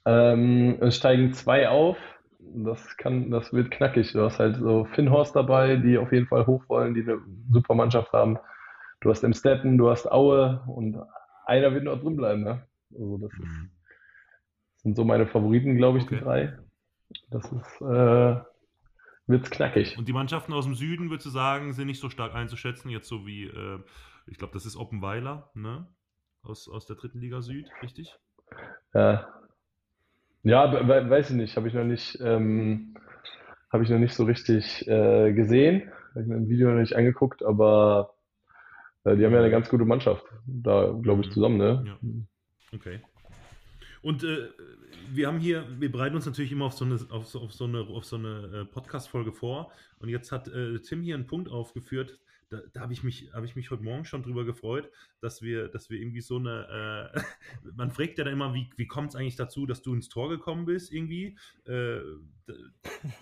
[0.05, 1.97] Ähm, es steigen zwei auf.
[2.39, 4.11] Das kann, das wird knackig.
[4.11, 7.73] Du hast halt so Finnhorst dabei, die auf jeden Fall hoch wollen, die eine super
[7.73, 8.37] Mannschaft haben.
[8.99, 10.97] Du hast Emstetten, du hast Aue und
[11.45, 12.43] einer wird noch drin bleiben.
[12.43, 12.67] Ne?
[12.91, 13.71] Also das, ist, mhm.
[14.73, 16.15] das sind so meine Favoriten, glaube ich, okay.
[16.15, 16.57] die drei.
[17.29, 18.41] Das ist äh,
[19.27, 19.97] wird's knackig.
[19.97, 23.07] Und die Mannschaften aus dem Süden, würdest du sagen, sind nicht so stark einzuschätzen, jetzt
[23.07, 23.79] so wie, äh,
[24.27, 25.87] ich glaube, das ist Oppenweiler, ne?
[26.41, 28.13] Aus, aus der dritten Liga Süd, richtig?
[28.93, 29.27] Ja.
[30.43, 32.95] Ja, weiß ich nicht, habe ich noch nicht, ähm,
[33.71, 35.89] habe ich noch nicht so richtig äh, gesehen.
[36.09, 38.13] Habe ich mir im Video noch nicht angeguckt, aber
[39.05, 41.31] äh, die haben ja eine ganz gute Mannschaft da, glaube ich, mhm.
[41.31, 41.83] zusammen, ne?
[41.87, 42.77] Ja.
[42.77, 43.01] Okay.
[44.03, 44.49] Und äh,
[45.11, 47.63] wir haben hier, wir bereiten uns natürlich immer auf so eine, auf so, auf so
[47.63, 49.71] eine, auf so eine äh, Podcast-Folge vor.
[49.99, 53.45] Und jetzt hat äh, Tim hier einen Punkt aufgeführt, da, da habe ich mich, habe
[53.45, 54.89] ich mich heute Morgen schon drüber gefreut,
[55.21, 57.21] dass wir, dass wir irgendwie so eine, äh,
[57.75, 60.29] man fragt ja dann immer, wie, wie kommt es eigentlich dazu, dass du ins Tor
[60.29, 61.37] gekommen bist irgendwie?
[61.65, 61.99] Äh,
[62.45, 62.53] da,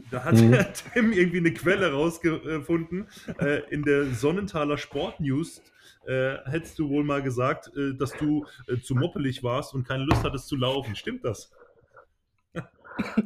[0.10, 0.58] da, hat mhm.
[0.94, 3.08] Tim irgendwie eine Quelle rausgefunden
[3.40, 5.62] äh, in der Sonnenthaler Sportnews.
[6.08, 10.04] Äh, hättest du wohl mal gesagt, äh, dass du äh, zu moppelig warst und keine
[10.04, 10.96] Lust hattest zu laufen.
[10.96, 11.52] Stimmt das?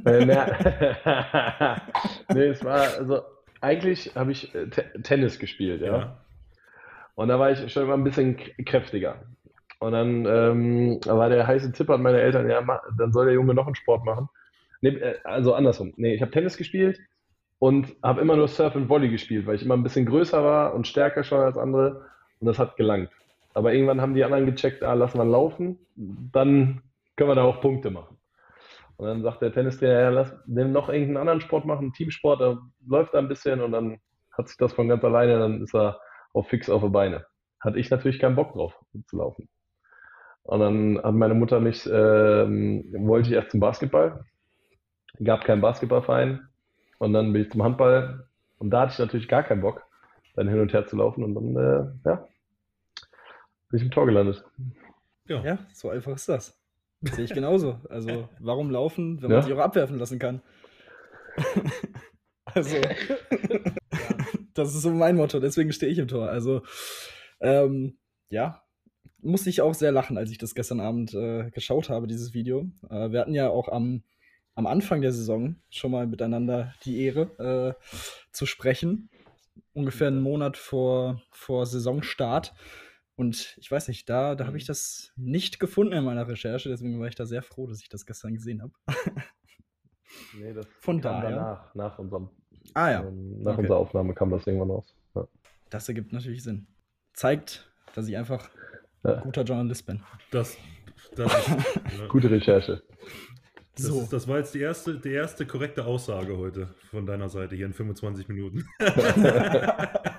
[0.05, 0.25] äh,
[2.33, 3.21] nee, es war, also
[3.61, 4.67] eigentlich habe ich äh,
[5.03, 5.97] Tennis gespielt, ja?
[5.97, 6.25] ja.
[7.15, 9.23] Und da war ich schon immer ein bisschen kräftiger.
[9.79, 12.61] Und dann ähm, war der heiße Tipp an meine Eltern, ja,
[12.97, 14.29] dann soll der Junge noch einen Sport machen.
[14.81, 15.93] Nee, äh, also andersrum.
[15.97, 16.99] Nee, ich habe Tennis gespielt
[17.59, 20.73] und habe immer nur Surf und Volley gespielt, weil ich immer ein bisschen größer war
[20.73, 22.05] und stärker schon als andere.
[22.45, 23.09] Und das hat gelangt.
[23.55, 26.83] Aber irgendwann haben die anderen gecheckt, ah, lassen wir laufen, dann
[27.15, 28.17] können wir da auch Punkte machen.
[28.97, 32.59] Und dann sagt der Tennistrainer, ja, lass den noch irgendeinen anderen Sport machen, Teamsport, da
[32.85, 33.97] läuft er ein bisschen und dann
[34.31, 35.99] hat sich das von ganz alleine, dann ist er
[36.35, 37.25] auch fix auf die Beine.
[37.59, 39.49] Hatte ich natürlich keinen Bock drauf zu laufen.
[40.43, 44.23] Und dann hat meine Mutter mich, ähm, wollte ich erst zum Basketball,
[45.23, 46.47] gab keinen Basketballverein
[46.99, 48.27] und dann bin ich zum Handball
[48.59, 49.81] und da hatte ich natürlich gar keinen Bock,
[50.35, 52.27] dann hin und her zu laufen und dann, äh, ja,
[53.75, 54.45] bin ich im Tor gelandet.
[55.27, 55.43] Ja.
[55.43, 56.57] ja, so einfach ist das.
[57.01, 57.81] Sehe ich genauso.
[57.89, 60.41] Also, warum laufen, wenn man sich auch abwerfen lassen kann?
[62.45, 62.77] also,
[64.53, 66.29] das ist so mein Motto, deswegen stehe ich im Tor.
[66.29, 66.61] Also,
[67.41, 67.97] ähm,
[68.29, 68.63] ja,
[69.19, 72.69] musste ich auch sehr lachen, als ich das gestern Abend äh, geschaut habe, dieses Video.
[72.89, 74.03] Äh, wir hatten ja auch am,
[74.53, 77.83] am Anfang der Saison schon mal miteinander die Ehre äh,
[78.31, 79.09] zu sprechen.
[79.73, 82.53] Ungefähr einen Monat vor, vor Saisonstart.
[83.15, 84.67] Und ich weiß nicht, da, da habe ich mhm.
[84.67, 88.05] das nicht gefunden in meiner Recherche, deswegen war ich da sehr froh, dass ich das
[88.05, 88.73] gestern gesehen habe.
[90.37, 91.29] nee, das Von kam daher.
[91.35, 92.29] danach, nach unserem
[92.73, 93.03] ah, ja.
[93.03, 93.61] Ähm, nach okay.
[93.61, 94.95] unserer Aufnahme kam das irgendwann raus.
[95.15, 95.27] Ja.
[95.69, 96.67] Das ergibt natürlich Sinn.
[97.13, 98.49] Zeigt, dass ich einfach
[99.03, 99.21] ja.
[99.21, 100.03] guter Journalist bin.
[100.31, 100.57] Das,
[101.15, 102.83] das ist, Gute Recherche.
[103.75, 104.07] Das, so.
[104.09, 107.73] das war jetzt die erste, die erste korrekte Aussage heute von deiner Seite hier in
[107.73, 108.65] 25 Minuten.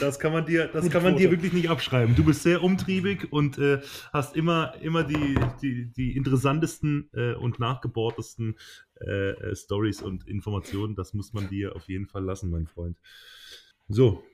[0.00, 2.14] Das kann man dir, das kann man dir wirklich nicht abschreiben.
[2.14, 3.80] Du bist sehr umtriebig und äh,
[4.12, 8.56] hast immer, immer die, die, die interessantesten äh, und nachgebohrtesten
[9.00, 10.94] äh, äh, Stories und Informationen.
[10.94, 12.96] Das muss man dir auf jeden Fall lassen, mein Freund.
[13.88, 14.24] So,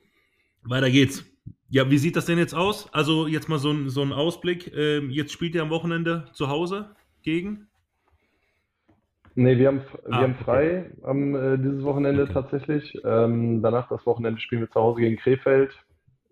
[0.63, 1.25] weiter geht's.
[1.69, 2.93] Ja, wie sieht das denn jetzt aus?
[2.93, 4.71] Also jetzt mal so ein, so ein Ausblick.
[4.75, 7.67] Ähm, jetzt spielt ihr am Wochenende zu Hause gegen?
[9.35, 12.33] Nee, wir haben, wir ah, haben frei am, äh, dieses Wochenende okay.
[12.33, 12.97] tatsächlich.
[13.05, 15.71] Ähm, danach das Wochenende spielen wir zu Hause gegen Krefeld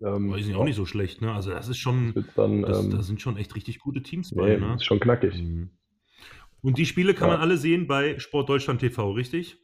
[0.02, 1.32] Ähm, Weiß ich auch nicht so schlecht, ne?
[1.32, 4.34] Also das ist schon, das dann, das, ähm, da sind schon echt richtig gute Teams
[4.34, 4.74] bei, nee, ne?
[4.74, 5.40] Ist schon knackig.
[5.42, 5.70] Mhm.
[6.62, 7.34] Und die Spiele kann ja.
[7.34, 9.58] man alle sehen bei Sport Deutschland TV, richtig?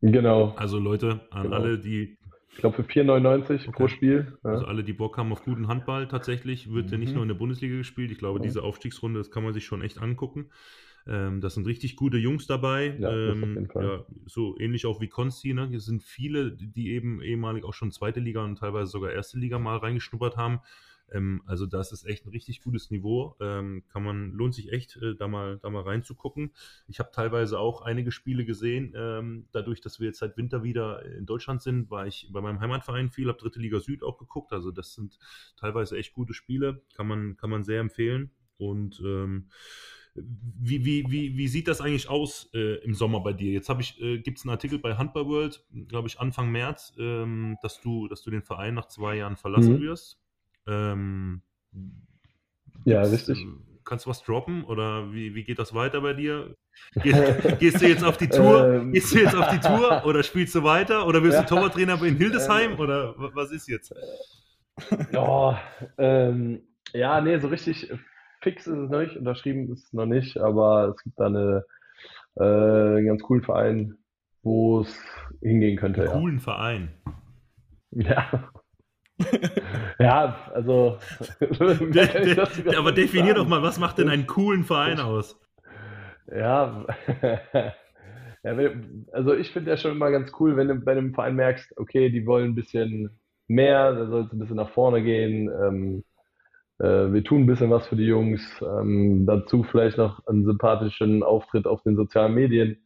[0.00, 0.54] Genau.
[0.56, 1.56] Also Leute, an genau.
[1.56, 2.16] alle, die
[2.54, 3.70] ich glaube für 4,99 okay.
[3.72, 4.38] pro Spiel.
[4.44, 4.50] Ja.
[4.50, 6.92] Also alle, die Bock haben auf guten Handball tatsächlich, wird mhm.
[6.92, 7.14] ja nicht mhm.
[7.14, 8.12] nur in der Bundesliga gespielt.
[8.12, 8.44] Ich glaube, ja.
[8.44, 10.50] diese Aufstiegsrunde, das kann man sich schon echt angucken.
[11.06, 12.96] Ähm, das sind richtig gute Jungs dabei.
[12.98, 15.52] Ja, ähm, ja, so ähnlich auch wie Konsti.
[15.52, 15.68] Ne?
[15.68, 19.58] Hier sind viele, die eben ehemalig auch schon zweite Liga und teilweise sogar erste Liga
[19.58, 20.60] mal reingeschnuppert haben.
[21.12, 23.36] Ähm, also das ist echt ein richtig gutes Niveau.
[23.40, 26.54] Ähm, kann man, lohnt sich echt, äh, da mal, da mal reinzugucken.
[26.88, 28.94] Ich habe teilweise auch einige Spiele gesehen.
[28.96, 32.60] Ähm, dadurch, dass wir jetzt seit Winter wieder in Deutschland sind, war ich bei meinem
[32.60, 34.52] Heimatverein viel, habe Dritte Liga Süd auch geguckt.
[34.52, 35.18] Also das sind
[35.56, 36.82] teilweise echt gute Spiele.
[36.96, 38.30] Kann man, kann man sehr empfehlen.
[38.56, 39.48] Und ähm,
[40.14, 43.52] wie, wie, wie, wie sieht das eigentlich aus äh, im Sommer bei dir?
[43.52, 47.56] Jetzt ich, äh, gibt es einen Artikel bei Handball World, glaube ich, Anfang März, ähm,
[47.62, 49.80] dass, du, dass du den Verein nach zwei Jahren verlassen mhm.
[49.80, 50.20] wirst.
[50.68, 51.42] Ähm,
[52.84, 53.40] ja, richtig.
[53.40, 53.46] Äh,
[53.84, 56.56] kannst du was droppen oder wie, wie geht das weiter bei dir?
[57.02, 58.74] Gehst, gehst du jetzt auf die Tour?
[58.74, 58.92] Ähm.
[58.92, 62.16] Gehst du jetzt auf die Tour oder spielst du weiter oder wirst du Torwarttrainer in
[62.16, 62.80] Hildesheim ähm.
[62.80, 63.94] oder was ist jetzt?
[65.12, 65.60] Ja,
[65.98, 67.92] ähm, ja, nee, so richtig
[68.44, 71.64] fix ist es noch nicht, unterschrieben ist es noch nicht, aber es gibt da eine,
[72.36, 73.94] äh, einen ganz coolen Verein,
[74.42, 74.96] wo es
[75.40, 76.02] hingehen könnte.
[76.02, 76.18] Einen ja.
[76.18, 76.88] coolen Verein.
[77.96, 78.50] Ja.
[80.00, 80.98] ja, also.
[81.40, 85.40] de, de, aber definier doch mal, was macht denn einen coolen Verein aus?
[86.26, 86.84] Ja,
[88.42, 88.70] ja
[89.12, 92.10] also ich finde ja schon immer ganz cool, wenn du bei einem Verein merkst, okay,
[92.10, 95.48] die wollen ein bisschen mehr, da soll es ein bisschen nach vorne gehen.
[95.48, 96.04] Ähm,
[96.78, 98.42] äh, wir tun ein bisschen was für die Jungs.
[98.62, 102.78] Ähm, dazu vielleicht noch einen sympathischen Auftritt auf den sozialen Medien.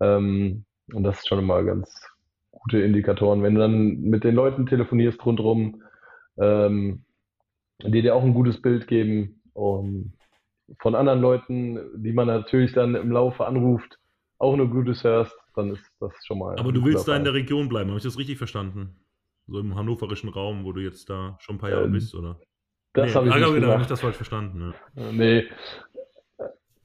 [0.00, 1.88] Ähm, und das ist schon immer ganz
[2.50, 3.42] gute Indikatoren.
[3.42, 5.82] Wenn du dann mit den Leuten telefonierst rundherum,
[6.38, 7.04] ähm,
[7.82, 10.12] die dir auch ein gutes Bild geben und
[10.78, 13.98] von anderen Leuten, die man natürlich dann im Laufe anruft,
[14.38, 16.58] auch nur Gutes hörst, dann ist das schon mal.
[16.58, 18.96] Aber du willst da in der Region bleiben, habe ich das richtig verstanden?
[19.48, 22.38] So im hannoverischen Raum, wo du jetzt da schon ein paar Jahre ähm, bist, oder?
[22.92, 24.74] Das nee, habe ich nicht genau, nicht das falsch verstanden.
[24.94, 25.12] Ja.
[25.12, 25.48] Nee.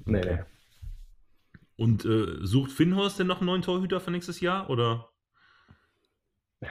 [0.06, 0.40] Nee, nee.
[1.76, 5.10] Und äh, sucht Finnhorst denn noch einen neuen Torhüter für nächstes Jahr, oder?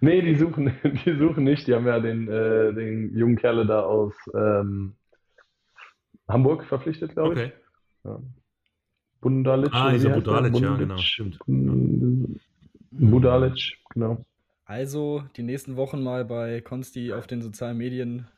[0.00, 0.72] nee, die suchen,
[1.04, 1.66] die suchen nicht.
[1.66, 4.94] Die haben ja den, äh, den jungen Kerle da aus ähm,
[6.28, 7.40] Hamburg verpflichtet, glaube ich.
[7.40, 7.52] Okay.
[8.04, 8.20] Ja.
[9.20, 9.74] Bundalic.
[9.74, 11.38] Ah, dieser Budalic, ja, genau, stimmt.
[12.92, 14.24] Budalic, genau.
[14.68, 18.28] Also die nächsten Wochen mal bei Konsti auf den sozialen Medien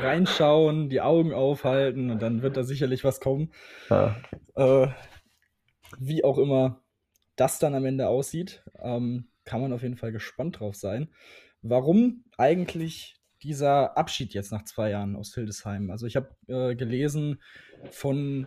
[0.00, 3.52] reinschauen, die Augen aufhalten und dann wird da sicherlich was kommen.
[3.88, 4.16] Ja.
[4.54, 4.86] Äh,
[5.98, 6.84] wie auch immer
[7.34, 11.08] das dann am Ende aussieht, ähm, kann man auf jeden Fall gespannt drauf sein.
[11.60, 15.90] Warum eigentlich dieser Abschied jetzt nach zwei Jahren aus Hildesheim?
[15.90, 17.42] Also ich habe äh, gelesen
[17.90, 18.46] von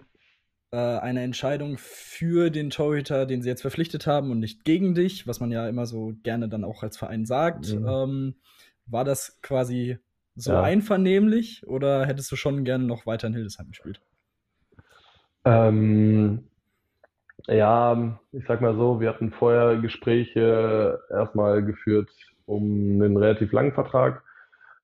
[0.74, 5.28] äh, eine Entscheidung für den Torhüter, den sie jetzt verpflichtet haben und nicht gegen dich,
[5.28, 7.72] was man ja immer so gerne dann auch als Verein sagt.
[7.72, 7.88] Mhm.
[7.88, 8.36] Ähm,
[8.88, 10.00] war das quasi
[10.36, 10.64] so ja.
[10.64, 14.02] einvernehmlich oder hättest du schon gerne noch weiter in Hildesheim gespielt?
[15.46, 16.46] Ähm,
[17.46, 22.10] ja, ich sag mal so, wir hatten vorher Gespräche erstmal geführt
[22.48, 22.64] um
[23.00, 24.24] einen relativ langen Vertrag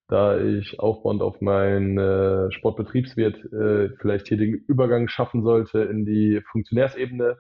[0.10, 6.04] da ich aufbauend auf meinen äh, Sportbetriebswirt äh, vielleicht hier den Übergang schaffen sollte in
[6.04, 7.38] die Funktionärsebene,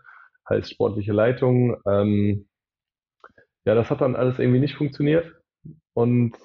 [0.47, 1.77] heißt sportliche Leitung.
[1.87, 2.47] Ähm,
[3.65, 5.33] ja, das hat dann alles irgendwie nicht funktioniert
[5.93, 6.35] und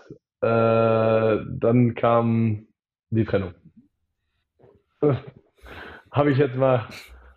[0.40, 2.68] äh, dann kam
[3.10, 3.52] die Trennung.
[6.10, 6.88] Habe ich jetzt mal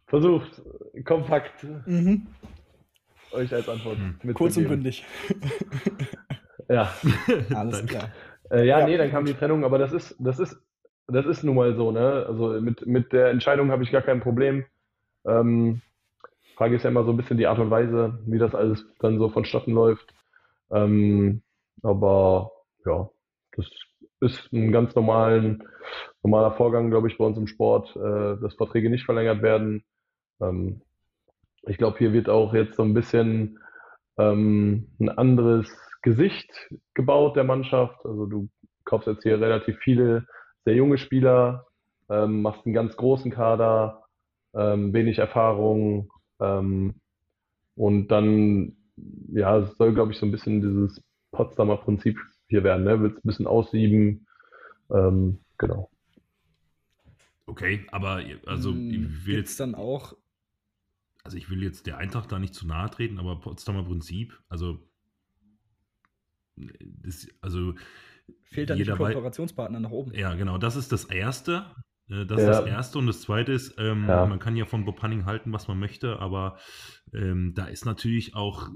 [0.06, 0.62] versucht,
[1.04, 2.28] kompakt mhm.
[3.32, 4.06] euch als Antwort mhm.
[4.24, 4.34] mitzugeben.
[4.34, 5.06] Kurz und bündig.
[6.70, 6.94] ja.
[7.54, 8.12] Alles klar.
[8.52, 10.58] Äh, ja, ja, nee, dann kam die Trennung, aber das ist, das ist,
[11.08, 12.26] das ist nun mal so, ne?
[12.28, 14.66] Also mit, mit der Entscheidung habe ich gar kein Problem.
[15.26, 15.82] Ähm,
[16.56, 19.20] Frage ist ja immer so ein bisschen die Art und Weise, wie das alles dann
[19.20, 20.14] so vonstatten läuft.
[20.72, 21.44] Ähm,
[21.84, 22.52] aber
[22.86, 23.10] ja,
[23.56, 23.68] das
[24.22, 25.64] ist ein ganz normalen,
[26.24, 29.84] normaler Vorgang, glaube ich, bei uns im Sport, äh, dass Verträge nicht verlängert werden.
[30.42, 30.82] Ähm,
[31.64, 33.60] ich glaube, hier wird auch jetzt so ein bisschen
[34.18, 35.70] ähm, ein anderes
[36.08, 36.50] Gesicht
[36.94, 37.98] gebaut der Mannschaft.
[38.06, 38.50] Also du
[38.86, 40.26] kaufst jetzt hier relativ viele
[40.64, 41.68] sehr junge Spieler,
[42.10, 44.06] ähm, machst einen ganz großen Kader,
[44.54, 46.96] ähm, wenig Erfahrung ähm,
[47.76, 48.78] und dann
[49.34, 52.18] ja, es soll glaube ich so ein bisschen dieses Potsdamer Prinzip
[52.48, 52.86] hier werden.
[52.86, 53.02] Ne?
[53.02, 54.26] Willst ein bisschen aussieben,
[54.90, 55.90] ähm, genau.
[57.46, 60.16] Okay, aber also hm, ich will jetzt dann auch.
[61.24, 64.80] Also ich will jetzt der Eintracht da nicht zu nahe treten, aber Potsdamer Prinzip, also
[67.04, 67.74] das, also
[68.44, 70.14] fehlt dann nicht Kooperationspartner nach oben.
[70.14, 71.66] Ja, genau, das ist das Erste.
[72.10, 72.52] Äh, das ja.
[72.52, 72.98] ist das Erste.
[72.98, 74.26] Und das Zweite ist, ähm, ja.
[74.26, 76.58] man kann ja von Bob Hunning halten, was man möchte, aber
[77.14, 78.70] ähm, da ist natürlich auch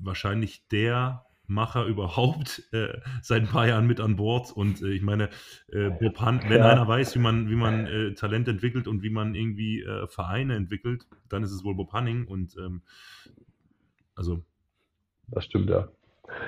[0.00, 4.52] wahrscheinlich der Macher überhaupt äh, seit ein paar Jahren mit an Bord.
[4.52, 5.30] Und äh, ich meine,
[5.68, 6.68] äh, Bob Hunt, wenn ja.
[6.68, 10.56] einer weiß, wie man, wie man äh, Talent entwickelt und wie man irgendwie äh, Vereine
[10.56, 12.26] entwickelt, dann ist es wohl Bob Hunning.
[12.26, 12.82] Und ähm,
[14.14, 14.44] also.
[15.28, 15.88] Das stimmt, ja.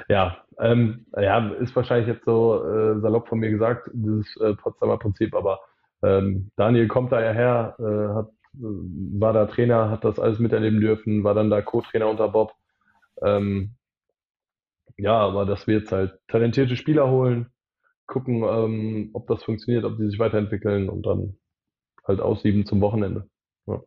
[0.09, 5.35] Ja, ähm, ja, ist wahrscheinlich jetzt so äh, salopp von mir gesagt, dieses Potsdamer Prinzip,
[5.35, 5.61] aber
[6.03, 7.77] ähm, Daniel kommt da ja her,
[8.14, 12.53] hat, war da Trainer, hat das alles miterleben dürfen, war dann da Co-Trainer unter Bob.
[13.23, 13.75] Ähm,
[14.97, 17.47] ja, aber dass wir jetzt halt talentierte Spieler holen,
[18.07, 21.38] gucken, ähm, ob das funktioniert, ob die sich weiterentwickeln und dann
[22.05, 23.29] halt aussieben zum Wochenende.
[23.66, 23.81] Ja.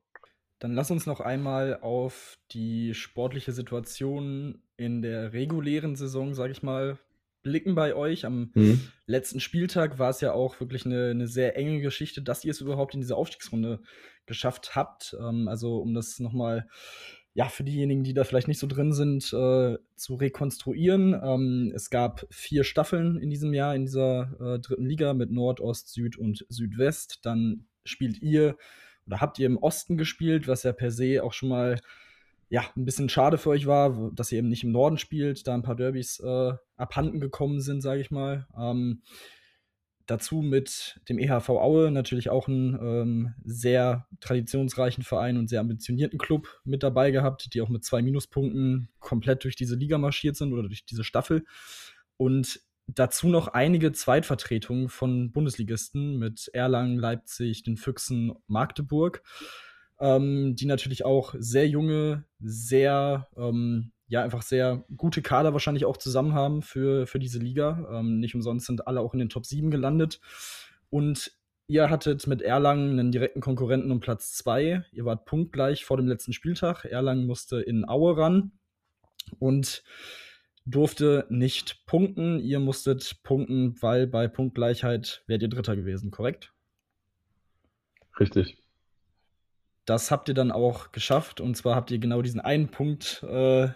[0.60, 6.64] Dann lass uns noch einmal auf die sportliche Situation in der regulären Saison, sag ich
[6.64, 6.98] mal,
[7.44, 8.26] blicken bei euch.
[8.26, 8.82] Am mhm.
[9.06, 12.62] letzten Spieltag war es ja auch wirklich eine, eine, sehr enge Geschichte, dass ihr es
[12.62, 13.82] überhaupt in diese Aufstiegsrunde
[14.26, 15.16] geschafft habt.
[15.20, 16.68] Ähm, also um das nochmal
[17.36, 21.20] ja, für diejenigen, die da vielleicht nicht so drin sind, äh, zu rekonstruieren.
[21.22, 25.60] Ähm, es gab vier Staffeln in diesem Jahr in dieser äh, dritten Liga mit Nord,
[25.60, 27.26] Ost, Süd und Südwest.
[27.26, 28.56] Dann spielt ihr
[29.08, 31.80] oder habt ihr im Osten gespielt, was ja per se auch schon mal
[32.54, 35.56] ja, ein bisschen schade für euch war, dass ihr eben nicht im Norden spielt, da
[35.56, 38.46] ein paar Derbys äh, abhanden gekommen sind, sage ich mal.
[38.56, 39.02] Ähm,
[40.06, 46.20] dazu mit dem EHV Aue natürlich auch einen ähm, sehr traditionsreichen Verein und sehr ambitionierten
[46.20, 50.54] Club mit dabei gehabt, die auch mit zwei Minuspunkten komplett durch diese Liga marschiert sind
[50.54, 51.46] oder durch diese Staffel.
[52.18, 59.24] Und dazu noch einige Zweitvertretungen von Bundesligisten mit Erlangen, Leipzig, den Füchsen, Magdeburg,
[60.04, 65.96] ähm, die natürlich auch sehr junge, sehr ähm, ja einfach sehr gute Kader wahrscheinlich auch
[65.96, 67.88] zusammen haben für, für diese Liga.
[67.90, 70.20] Ähm, nicht umsonst sind alle auch in den Top 7 gelandet.
[70.90, 71.32] Und
[71.68, 74.84] ihr hattet mit Erlangen einen direkten Konkurrenten um Platz 2.
[74.92, 76.84] Ihr wart punktgleich vor dem letzten Spieltag.
[76.84, 78.52] Erlangen musste in Aue ran
[79.40, 79.84] und
[80.66, 82.40] durfte nicht punkten.
[82.40, 86.54] Ihr musstet punkten, weil bei Punktgleichheit wärt ihr Dritter gewesen, korrekt?
[88.20, 88.63] Richtig.
[89.86, 91.42] Das habt ihr dann auch geschafft.
[91.42, 93.68] Und zwar habt ihr genau diesen einen Punkt äh,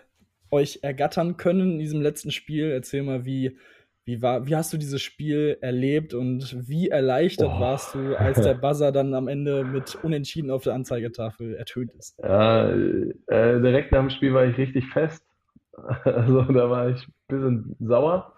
[0.52, 2.72] euch ergattern können in diesem letzten Spiel.
[2.72, 3.58] Erzähl mal, wie,
[4.06, 7.60] wie, war, wie hast du dieses Spiel erlebt und wie erleichtert oh.
[7.60, 12.18] warst du, als der Buzzer dann am Ende mit Unentschieden auf der Anzeigetafel ertönt ist?
[12.24, 15.24] Ja, äh, direkt nach dem Spiel war ich richtig fest.
[16.04, 18.34] Also da war ich ein bisschen sauer,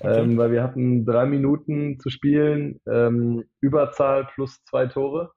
[0.00, 0.20] okay.
[0.20, 5.30] ähm, weil wir hatten drei Minuten zu spielen, ähm, Überzahl plus zwei Tore.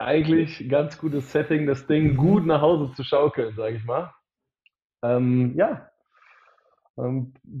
[0.00, 4.14] Eigentlich ganz gutes Setting, das Ding gut nach Hause zu schaukeln, sage ich mal.
[5.02, 5.90] Ähm, ja,
[6.96, 7.34] ähm,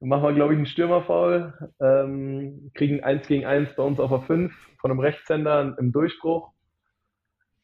[0.00, 4.22] machen wir, glaube ich, einen Stürmerfoul, ähm, kriegen 1 gegen 1 bei uns auf der
[4.22, 6.50] 5 von einem Rechtshänder im Durchbruch.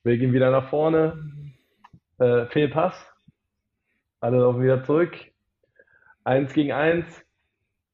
[0.04, 1.18] Wir gehen wieder nach vorne.
[2.18, 2.94] Äh, Fehlpass.
[4.20, 5.18] Alle laufen wieder zurück.
[6.22, 7.04] 1 gegen 1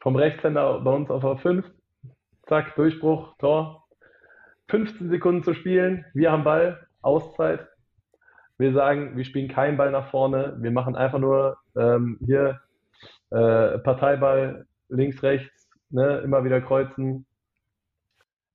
[0.01, 1.66] vom Rechtshänder bei uns auf der 5.
[2.46, 3.88] Zack, Durchbruch, Tor.
[4.68, 6.04] 15 Sekunden zu spielen.
[6.14, 7.66] Wir haben Ball, Auszeit.
[8.59, 10.57] Wir sagen, wir spielen keinen Ball nach vorne.
[10.61, 12.61] Wir machen einfach nur ähm, hier
[13.31, 17.26] äh, Parteiball links, rechts, ne, immer wieder kreuzen.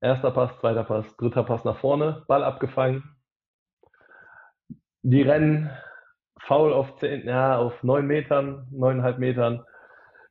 [0.02, 3.16] Erster Pass, zweiter Pass, dritter Pass nach vorne, Ball abgefangen.
[5.02, 5.70] Die rennen
[6.40, 9.66] faul auf 10, ja, auf 9 Metern, 9,5 Metern.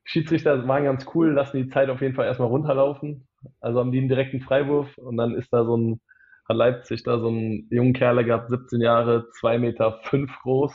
[0.03, 3.27] Schiedsrichter waren ganz cool, lassen die Zeit auf jeden Fall erstmal runterlaufen.
[3.59, 6.01] Also haben die einen direkten Freiwurf und dann ist da so ein
[6.47, 10.73] hat Leipzig da so einen jungen Kerl gehabt, 17 Jahre, 2 Meter fünf groß,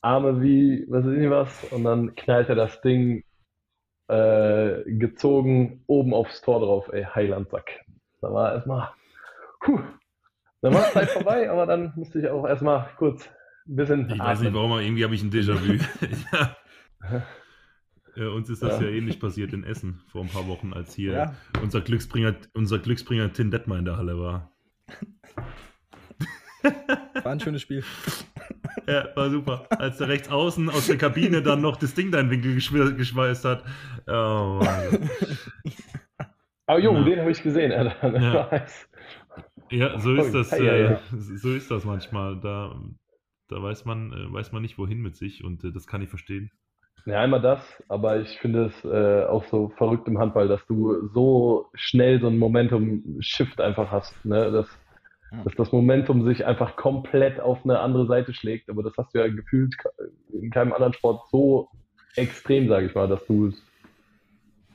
[0.00, 3.24] Arme wie, was weiß ich was, und dann knallt er das Ding
[4.08, 7.84] äh, gezogen oben aufs Tor drauf, ey, Heilandsack.
[8.20, 8.90] Da war erstmal,
[9.60, 9.80] puh,
[10.62, 13.28] dann war es Zeit vorbei, aber dann musste ich auch erstmal kurz
[13.66, 14.06] ein bisschen.
[14.06, 14.26] Ich atmen.
[14.26, 15.74] weiß nicht warum, aber irgendwie habe ich ein Déjà-vu.
[16.32, 17.22] ja.
[18.16, 18.88] Äh, uns ist das ja.
[18.88, 21.34] ja ähnlich passiert in Essen vor ein paar Wochen, als hier ja.
[21.62, 24.52] unser Glücksbringer, unser Glücksbringer Tin Detmer in der Halle war.
[26.62, 27.82] War ein schönes Spiel.
[28.86, 29.66] Ja, war super.
[29.70, 32.54] Als der rechts außen aus der Kabine dann noch das Ding da in den Winkel
[32.96, 33.64] geschweißt hat.
[34.06, 35.10] Oh Mann.
[36.66, 37.04] Aber Junge, ja.
[37.04, 38.20] den habe ich gesehen, Alter.
[38.20, 38.64] Ja.
[39.70, 40.52] ja, so ist das.
[40.52, 42.40] Äh, so ist das manchmal.
[42.40, 42.80] Da,
[43.48, 46.08] da weiß man, äh, weiß man nicht, wohin mit sich und äh, das kann ich
[46.08, 46.50] verstehen.
[47.04, 51.08] Ja, einmal das, aber ich finde es äh, auch so verrückt im Handball, dass du
[51.08, 54.24] so schnell so ein Momentum-Shift einfach hast.
[54.24, 54.52] Ne?
[54.52, 54.68] Dass,
[55.32, 55.42] ja.
[55.42, 58.70] dass das Momentum sich einfach komplett auf eine andere Seite schlägt.
[58.70, 59.74] Aber das hast du ja gefühlt
[60.32, 61.70] in keinem anderen Sport so
[62.14, 63.52] extrem, sage ich mal, dass du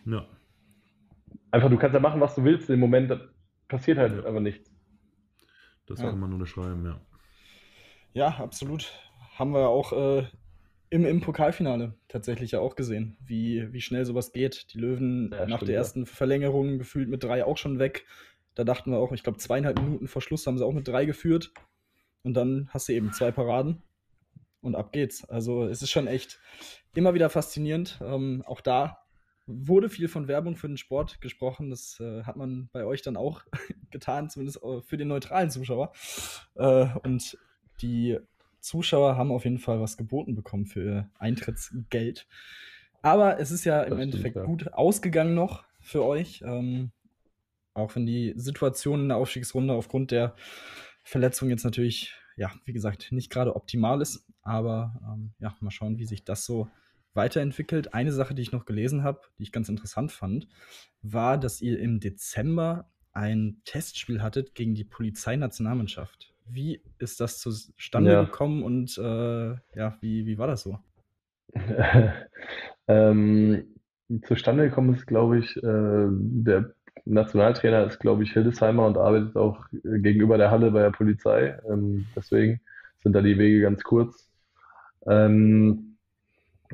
[0.05, 0.25] Ja.
[1.51, 2.69] Einfach, du kannst ja machen, was du willst.
[2.69, 3.17] Im Moment
[3.69, 4.25] passiert halt ja.
[4.25, 4.69] einfach nichts.
[5.86, 6.09] Das ja.
[6.09, 6.99] kann man nur schreiben, ja.
[8.13, 8.91] Ja, absolut.
[9.38, 10.28] Haben wir auch äh,
[10.89, 14.73] im, im Pokalfinale tatsächlich ja auch gesehen, wie, wie schnell sowas geht.
[14.73, 18.05] Die Löwen ja, nach stimmt, der ersten Verlängerung gefühlt mit drei auch schon weg.
[18.55, 21.05] Da dachten wir auch, ich glaube, zweieinhalb Minuten vor Schluss haben sie auch mit drei
[21.05, 21.51] geführt.
[22.23, 23.83] Und dann hast du eben zwei Paraden
[24.61, 25.23] und ab geht's.
[25.29, 26.39] Also es ist schon echt
[26.95, 27.99] immer wieder faszinierend.
[28.01, 28.97] Ähm, auch da
[29.45, 31.69] wurde viel von Werbung für den Sport gesprochen.
[31.69, 33.43] Das äh, hat man bei euch dann auch
[33.91, 35.93] getan, zumindest äh, für den neutralen Zuschauer.
[36.55, 37.38] Äh, und
[37.81, 38.17] die
[38.60, 42.28] Zuschauer haben auf jeden Fall was geboten bekommen für Eintrittsgeld.
[43.01, 44.45] Aber es ist ja im das Endeffekt stimmt, ja.
[44.45, 46.41] gut ausgegangen noch für euch.
[46.45, 46.91] Ähm,
[47.74, 50.36] auch wenn die Situation in der Aufstiegsrunde aufgrund der
[51.03, 54.26] Verletzung jetzt natürlich, ja, wie gesagt, nicht gerade optimal ist.
[54.41, 56.70] Aber ähm, ja, mal schauen, wie sich das so
[57.14, 57.93] weiterentwickelt.
[57.93, 60.47] Eine Sache, die ich noch gelesen habe, die ich ganz interessant fand,
[61.01, 66.34] war, dass ihr im Dezember ein Testspiel hattet gegen die Polizeinationalmannschaft.
[66.49, 68.23] Wie ist das zustande ja.
[68.23, 70.79] gekommen und äh, ja, wie, wie war das so?
[72.87, 73.63] ähm,
[74.25, 76.73] zustande gekommen ist, glaube ich, äh, der
[77.05, 81.57] Nationaltrainer ist, glaube ich, Hildesheimer und arbeitet auch gegenüber der Halle bei der Polizei.
[81.69, 82.59] Ähm, deswegen
[83.03, 84.29] sind da die Wege ganz kurz.
[85.07, 85.97] Ähm,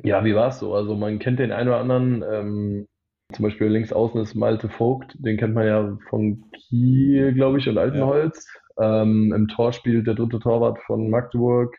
[0.02, 0.74] ja, wie war es so?
[0.74, 2.88] Also man kennt den einen oder anderen, ähm,
[3.32, 7.68] zum Beispiel links außen ist Malte Vogt, den kennt man ja von Kiel, glaube ich,
[7.68, 8.46] und Altenholz.
[8.80, 11.76] Ähm, Im Tor spielt der dritte Torwart von Magdeburg.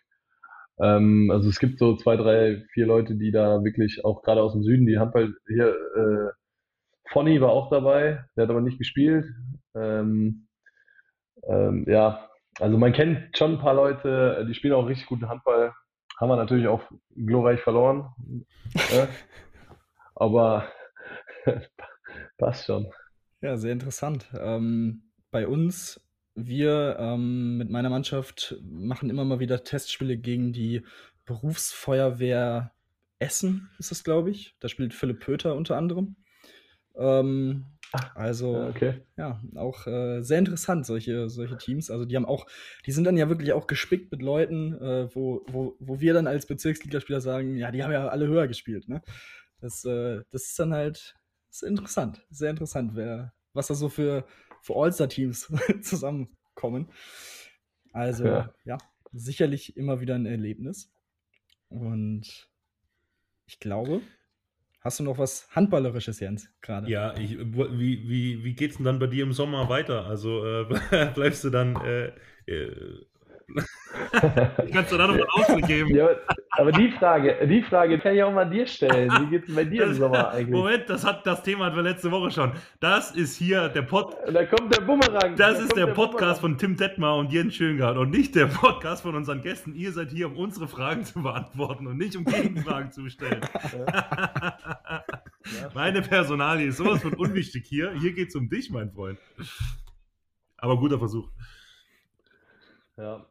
[0.79, 4.53] Ähm, also es gibt so zwei, drei, vier Leute, die da wirklich auch gerade aus
[4.53, 6.31] dem Süden, die Handball hier, äh,
[7.09, 9.25] Fonny war auch dabei, der hat aber nicht gespielt.
[9.75, 10.47] Ähm,
[11.47, 12.29] ähm, ja,
[12.59, 15.73] also man kennt schon ein paar Leute, die spielen auch richtig guten Handball.
[16.19, 16.81] Haben wir natürlich auch
[17.15, 18.09] glorreich verloren.
[18.73, 19.07] äh,
[20.15, 20.67] aber
[22.37, 22.87] passt schon.
[23.41, 24.29] Ja, sehr interessant.
[24.39, 26.01] Ähm, bei uns,
[26.35, 30.83] wir ähm, mit meiner Mannschaft machen immer mal wieder Testspiele gegen die
[31.25, 32.71] Berufsfeuerwehr
[33.19, 34.55] Essen, ist es, glaube ich.
[34.59, 36.17] Da spielt Philipp Pöter unter anderem.
[36.95, 37.65] Ähm,
[38.13, 39.01] also okay.
[39.17, 41.89] ja, auch äh, sehr interessant, solche, solche Teams.
[41.89, 42.45] Also die haben auch,
[42.85, 46.27] die sind dann ja wirklich auch gespickt mit Leuten, äh, wo, wo, wo wir dann
[46.27, 48.89] als Bezirksligaspieler sagen, ja, die haben ja alle höher gespielt.
[48.89, 49.01] Ne?
[49.61, 51.15] Das, äh, das ist dann halt
[51.49, 54.25] ist interessant, sehr interessant, wer, was da so für,
[54.65, 56.89] für All-Star-Teams zusammenkommen.
[57.93, 58.53] Also ja.
[58.65, 58.77] ja,
[59.13, 60.91] sicherlich immer wieder ein Erlebnis.
[61.69, 62.49] Und
[63.45, 64.01] ich glaube,
[64.81, 66.87] Hast du noch was Handballerisches, Jens, gerade?
[66.87, 70.05] Ja, ich, wie, wie, wie geht's denn dann bei dir im Sommer weiter?
[70.05, 70.65] Also äh,
[71.15, 72.11] bleibst du dann äh,
[72.45, 73.03] äh,
[74.73, 75.95] Kannst du da noch einen Ausblick geben?
[75.95, 76.09] Ja,
[76.51, 79.11] aber die Frage, die Frage kann ich auch mal dir stellen.
[79.21, 80.55] Wie geht es bei dir im Sommer eigentlich?
[80.55, 82.51] Moment, das, hat, das Thema hatten wir letzte Woche schon.
[82.79, 84.15] Das ist hier der Pod.
[84.31, 85.35] Da kommt der Bumerang.
[85.35, 86.57] Das da ist der, der Podcast Bumerang.
[86.57, 89.75] von Tim Detmar und Jens Schöngard und nicht der Podcast von unseren Gästen.
[89.75, 93.41] Ihr seid hier, um unsere Fragen zu beantworten und nicht um Gegenfragen zu stellen.
[95.73, 97.91] Meine Personalie ist sowas von unwichtig hier.
[97.93, 99.19] Hier geht es um dich, mein Freund.
[100.57, 101.29] Aber guter Versuch.
[102.97, 103.25] Ja.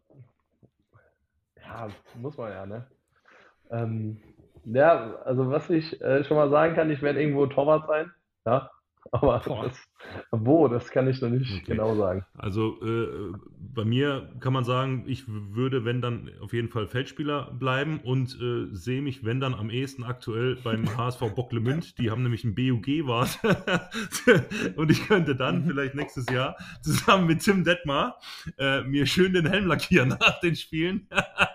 [1.67, 1.89] Ja,
[2.21, 2.87] muss man ja, ne?
[3.71, 4.21] Ähm,
[4.65, 8.13] ja, also was ich äh, schon mal sagen kann, ich werde irgendwo Torwart sein.
[8.47, 8.71] Ja,
[9.13, 9.79] aber das,
[10.31, 11.73] wo, das kann ich noch nicht okay.
[11.73, 12.25] genau sagen.
[12.37, 17.53] Also äh, bei mir kann man sagen, ich würde, wenn dann, auf jeden Fall Feldspieler
[17.53, 21.99] bleiben und äh, sehe mich, wenn dann, am ehesten aktuell beim HSV Bocklemünd.
[21.99, 23.39] Die haben nämlich einen BUG-Wart.
[24.77, 25.69] und ich könnte dann mhm.
[25.69, 28.19] vielleicht nächstes Jahr zusammen mit Tim Detmar
[28.59, 31.09] äh, mir schön den Helm lackieren nach den Spielen.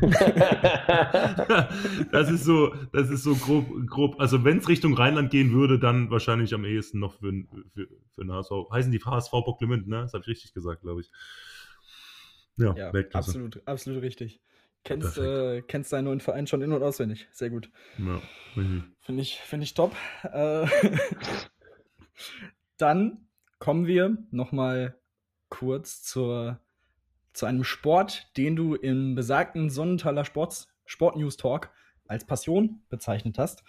[2.12, 4.20] das ist so, das ist so grob, grob.
[4.20, 7.32] Also wenn es Richtung Rheinland gehen würde, dann wahrscheinlich am ehesten noch für,
[7.74, 8.50] für, für den HSV.
[8.72, 10.02] Heißen die HSV Bocklemünd, ne?
[10.02, 11.10] Das habe ich richtig gesagt, glaube ich.
[12.56, 14.40] Ja, ja absolut, absolut richtig.
[14.82, 17.28] Kennst, äh, kennst deinen neuen Verein schon in- und auswendig.
[17.32, 17.70] Sehr gut.
[17.98, 18.22] Ja,
[18.54, 19.94] Finde ich, find ich top.
[20.22, 20.66] Äh,
[22.78, 23.28] dann
[23.58, 24.98] kommen wir nochmal
[25.50, 26.60] kurz zur
[27.32, 31.70] zu einem Sport, den du im besagten Sonnenthaler Sports, Sport News Talk
[32.06, 33.62] als Passion bezeichnet hast.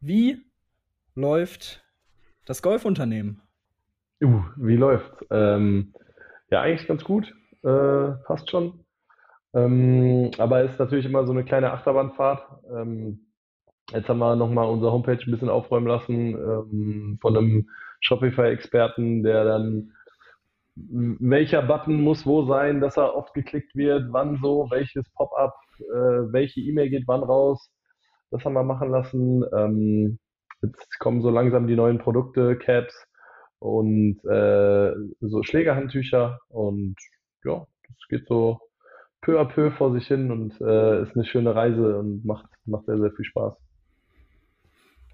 [0.00, 0.42] Wie
[1.14, 1.84] läuft
[2.44, 3.40] das Golfunternehmen?
[4.22, 5.12] Uh, wie läuft?
[5.30, 5.92] Ähm,
[6.50, 7.34] ja, eigentlich ganz gut.
[7.62, 8.84] Äh, passt schon.
[9.54, 12.42] Ähm, aber ist natürlich immer so eine kleine Achterbahnfahrt.
[12.70, 13.26] Ähm,
[13.90, 17.68] jetzt haben wir nochmal unsere Homepage ein bisschen aufräumen lassen ähm, von einem
[18.00, 19.92] Shopify-Experten, der dann
[20.76, 26.32] welcher Button muss wo sein, dass er oft geklickt wird, wann so, welches Pop-up, äh,
[26.32, 27.70] welche E-Mail geht wann raus.
[28.30, 29.44] Das haben wir machen lassen.
[29.54, 30.18] Ähm,
[30.62, 32.94] jetzt kommen so langsam die neuen Produkte, Caps
[33.58, 36.96] und äh, so Schlägerhandtücher und
[37.44, 38.60] ja, das geht so
[39.22, 42.86] peu à peu vor sich hin und äh, ist eine schöne Reise und macht, macht
[42.86, 43.54] sehr, sehr viel Spaß.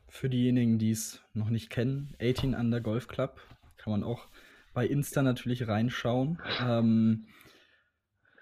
[0.08, 3.40] Für diejenigen, die es noch nicht kennen, 18 Under Golf Club,
[3.78, 4.26] kann man auch
[4.72, 6.38] bei Insta natürlich reinschauen.
[6.60, 7.26] Ähm,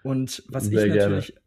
[0.03, 1.41] und was sehr ich natürlich gerne.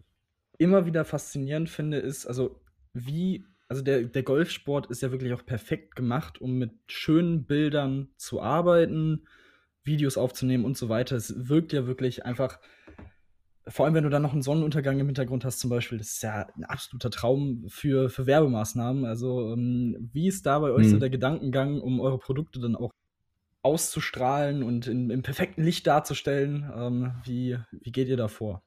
[0.59, 2.61] immer wieder faszinierend finde, ist, also
[2.93, 8.11] wie, also der, der Golfsport ist ja wirklich auch perfekt gemacht, um mit schönen Bildern
[8.17, 9.27] zu arbeiten,
[9.83, 11.17] Videos aufzunehmen und so weiter.
[11.17, 12.59] Es wirkt ja wirklich einfach
[13.67, 16.23] vor allem, wenn du dann noch einen Sonnenuntergang im Hintergrund hast, zum Beispiel, das ist
[16.23, 19.07] ja ein absoluter Traum für, für Werbemaßnahmen.
[19.07, 20.91] Also, ähm, wie ist da bei euch hm.
[20.91, 22.91] so der Gedankengang, um eure Produkte dann auch
[23.65, 26.71] auszustrahlen und in, im perfekten Licht darzustellen?
[26.77, 28.63] Ähm, wie, wie geht ihr da vor?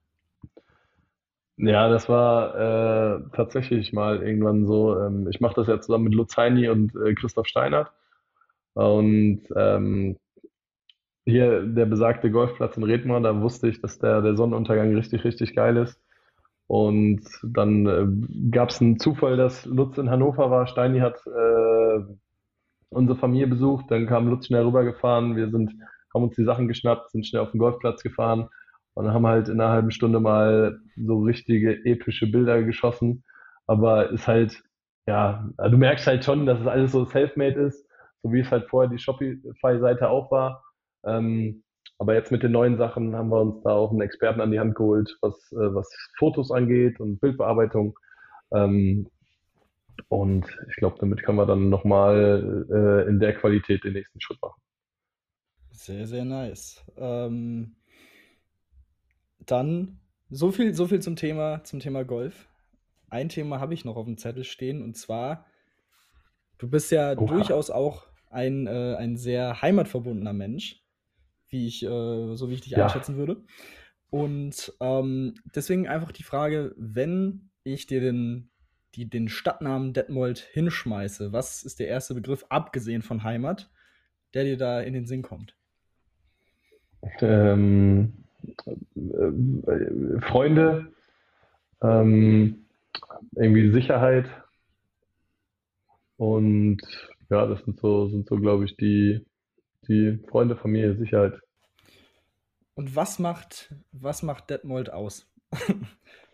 [1.58, 5.00] Ja, das war äh, tatsächlich mal irgendwann so.
[5.00, 7.91] Ähm, ich mache das ja zusammen mit Lutz Heini und äh, Christoph Steinert.
[8.74, 10.18] Und ähm,
[11.26, 15.56] hier der besagte Golfplatz in Redmar, da wusste ich, dass der, der Sonnenuntergang richtig, richtig
[15.56, 16.00] geil ist.
[16.68, 20.68] Und dann äh, gab es einen Zufall, dass Lutz in Hannover war.
[20.68, 22.04] Steini hat äh,
[22.90, 23.86] unsere Familie besucht.
[23.90, 25.36] Dann kam Lutz schnell rübergefahren.
[25.36, 25.74] Wir sind,
[26.14, 28.50] haben uns die Sachen geschnappt, sind schnell auf den Golfplatz gefahren
[28.94, 33.24] und haben halt in einer halben Stunde mal so richtige epische Bilder geschossen.
[33.68, 34.64] Aber ist halt,
[35.08, 37.88] ja, du merkst halt schon, dass es alles so self-made ist,
[38.24, 40.64] so wie es halt vorher die Shopify-Seite auch war.
[41.06, 41.64] Ähm,
[42.00, 44.60] aber jetzt mit den neuen Sachen haben wir uns da auch einen Experten an die
[44.60, 47.98] Hand geholt, was, äh, was Fotos angeht und Bildbearbeitung.
[48.54, 49.08] Ähm,
[50.10, 54.41] und ich glaube, damit können wir dann nochmal äh, in der Qualität den nächsten Schritt
[54.41, 54.62] machen.
[55.72, 56.84] Sehr, sehr nice.
[56.98, 57.76] Ähm,
[59.39, 62.50] dann so viel, so viel zum Thema, zum Thema Golf.
[63.10, 65.45] Ein Thema habe ich noch auf dem Zettel stehen und zwar,
[66.58, 67.26] du bist ja Oha.
[67.26, 70.84] durchaus auch ein, äh, ein sehr heimatverbundener Mensch
[71.50, 72.84] wie ich, äh, so wie ich dich ja.
[72.84, 73.43] einschätzen würde.
[74.10, 78.50] Und ähm, deswegen einfach die Frage, wenn ich dir den,
[78.96, 83.70] die, den Stadtnamen Detmold hinschmeiße, was ist der erste Begriff, abgesehen von Heimat,
[84.34, 85.56] der dir da in den Sinn kommt?
[87.22, 88.24] Ähm,
[88.96, 90.92] äh, Freunde,
[91.82, 92.66] ähm,
[93.36, 94.30] irgendwie Sicherheit
[96.18, 96.82] und
[97.30, 99.26] ja, das sind so, sind so glaube ich, die,
[99.88, 101.40] die Freunde, Familie, Sicherheit.
[102.76, 105.32] Und was macht, was macht Detmold aus?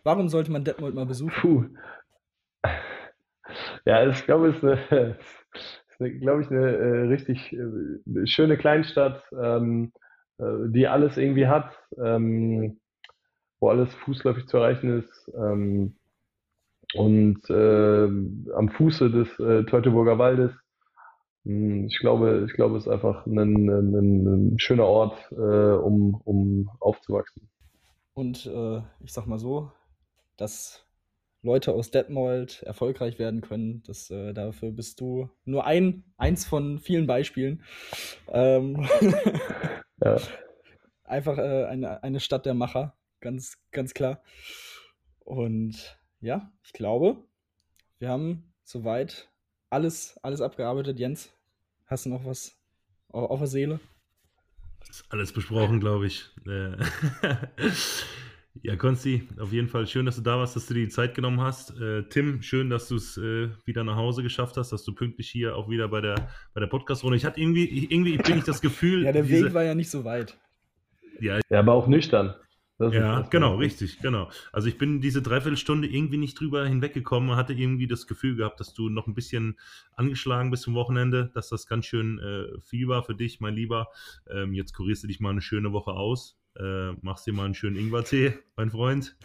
[0.02, 1.32] Warum sollte man Detmold mal besuchen?
[1.40, 1.64] Puh.
[3.84, 5.18] Ja, ich glaube, es ist, eine,
[5.98, 9.92] eine, glaube ich, eine äh, richtig äh, schöne Kleinstadt, ähm,
[10.38, 12.80] äh, die alles irgendwie hat, ähm,
[13.60, 15.32] wo alles fußläufig zu erreichen ist.
[15.36, 15.96] Ähm,
[16.94, 18.04] und äh,
[18.54, 20.52] am Fuße des äh, Teutoburger Waldes
[21.44, 26.14] hm, ich glaube, ich glaube, es ist einfach ein, ein, ein schöner Ort, äh, um,
[26.24, 27.50] um aufzuwachsen.
[28.14, 28.46] Und
[29.00, 29.72] ich sag mal so,
[30.36, 30.83] dass
[31.44, 36.78] Leute aus Detmold erfolgreich werden können, das, äh, dafür bist du nur ein, eins von
[36.78, 37.62] vielen Beispielen.
[38.28, 38.88] Ähm
[40.02, 40.16] ja.
[41.04, 44.22] Einfach äh, eine, eine Stadt der Macher, ganz, ganz klar.
[45.20, 47.18] Und ja, ich glaube,
[47.98, 49.28] wir haben soweit
[49.68, 50.98] alles, alles abgearbeitet.
[50.98, 51.30] Jens,
[51.84, 52.56] hast du noch was
[53.08, 53.80] auf der Seele?
[54.88, 56.24] Ist alles besprochen, glaube ich.
[58.62, 61.14] Ja, Konsti, auf jeden Fall schön, dass du da warst, dass du dir die Zeit
[61.14, 61.78] genommen hast.
[61.80, 65.28] Äh, Tim, schön, dass du es äh, wieder nach Hause geschafft hast, dass du pünktlich
[65.28, 67.16] hier auch wieder bei der, bei der Podcast-Runde.
[67.16, 69.04] Ich hatte irgendwie, irgendwie bin ich das Gefühl.
[69.04, 70.38] ja, der diese, Weg war ja nicht so weit.
[71.20, 72.34] Ja, ja aber auch nüchtern.
[72.78, 74.30] Das ja, genau, richtig, genau.
[74.52, 78.58] Also ich bin diese Dreiviertelstunde irgendwie nicht drüber hinweggekommen, und hatte irgendwie das Gefühl gehabt,
[78.58, 79.58] dass du noch ein bisschen
[79.94, 83.88] angeschlagen bist zum Wochenende, dass das ganz schön äh, viel war für dich, mein Lieber.
[84.28, 87.54] Ähm, jetzt kurierst du dich mal eine schöne Woche aus, äh, machst dir mal einen
[87.54, 89.16] schönen Ingwertee, mein Freund.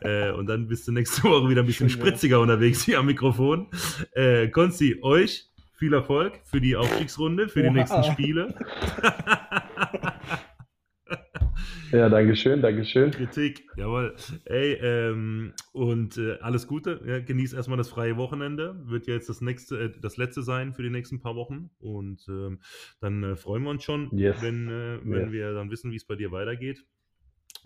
[0.00, 2.42] Äh, und dann bist du nächste Woche wieder ein bisschen schön, spritziger ja.
[2.42, 3.68] unterwegs hier am Mikrofon.
[4.12, 7.68] Äh, Konsti, euch viel Erfolg für die Aufstiegsrunde, für Oha.
[7.68, 8.54] die nächsten Spiele.
[11.92, 13.10] Ja, Dankeschön, Dankeschön.
[13.10, 14.14] Kritik, jawohl.
[14.44, 17.00] Ey, ähm, und äh, alles Gute.
[17.06, 18.80] Ja, genieß erstmal das freie Wochenende.
[18.84, 21.70] Wird ja jetzt das nächste, äh, das letzte sein für die nächsten paar Wochen.
[21.78, 22.60] Und ähm,
[23.00, 24.42] dann äh, freuen wir uns schon, yes.
[24.42, 25.32] wenn, äh, wenn yes.
[25.32, 26.84] wir dann wissen, wie es bei dir weitergeht.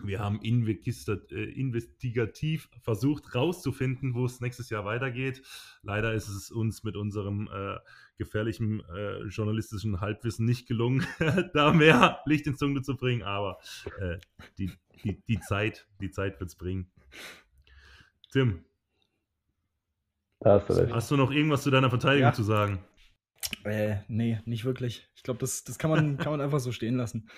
[0.03, 5.41] Wir haben äh, investigativ versucht rauszufinden, wo es nächstes Jahr weitergeht.
[5.83, 7.77] Leider ist es uns mit unserem äh,
[8.17, 11.05] gefährlichen äh, journalistischen Halbwissen nicht gelungen,
[11.53, 13.23] da mehr Licht ins Dunkel zu bringen.
[13.23, 13.59] Aber
[13.99, 14.17] äh,
[14.57, 14.71] die,
[15.03, 16.91] die, die Zeit, die Zeit wird es bringen.
[18.31, 18.63] Tim,
[20.43, 22.33] hast du, hast du noch irgendwas zu deiner Verteidigung ja.
[22.33, 22.79] zu sagen?
[23.63, 25.09] Äh, nee, nicht wirklich.
[25.15, 27.29] Ich glaube, das, das kann, man, kann man einfach so stehen lassen.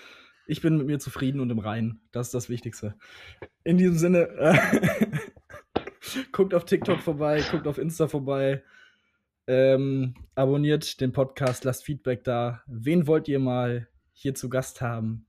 [0.46, 2.02] Ich bin mit mir zufrieden und im Reinen.
[2.12, 2.96] Das ist das Wichtigste.
[3.64, 5.08] In diesem Sinne, äh,
[6.32, 8.64] guckt auf TikTok vorbei, guckt auf Insta vorbei.
[9.48, 12.62] Ähm, abonniert den Podcast, lasst Feedback da.
[12.66, 15.26] Wen wollt ihr mal hier zu Gast haben?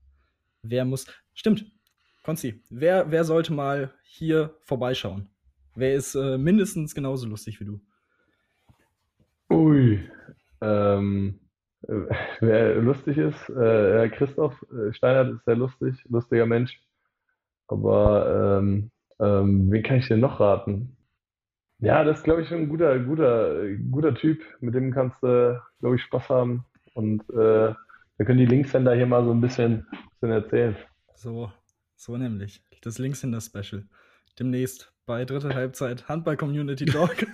[0.61, 1.05] Wer muss.
[1.33, 1.65] Stimmt,
[2.23, 5.29] Konzi, wer, wer sollte mal hier vorbeischauen?
[5.75, 7.81] Wer ist äh, mindestens genauso lustig wie du?
[9.49, 10.09] Ui,
[10.61, 11.39] ähm,
[12.39, 16.81] wer lustig ist, äh, Christoph äh, Steinert ist sehr lustig, lustiger Mensch.
[17.67, 20.95] Aber ähm, ähm, wen kann ich dir noch raten?
[21.79, 24.43] Ja, das ist, glaube ich, ein guter, guter, guter Typ.
[24.61, 26.65] Mit dem kannst du, glaube ich, Spaß haben.
[26.93, 27.73] Und äh,
[28.17, 30.75] da können die Linkshänder hier mal so ein bisschen, bisschen erzählen.
[31.15, 31.51] So,
[31.95, 32.63] so nämlich.
[32.81, 33.83] Das Linkshänder-Special.
[34.39, 37.25] Demnächst bei dritter Halbzeit Handball Community Talk.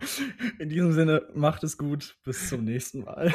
[0.58, 2.16] In diesem Sinne, macht es gut.
[2.24, 3.32] Bis zum nächsten Mal.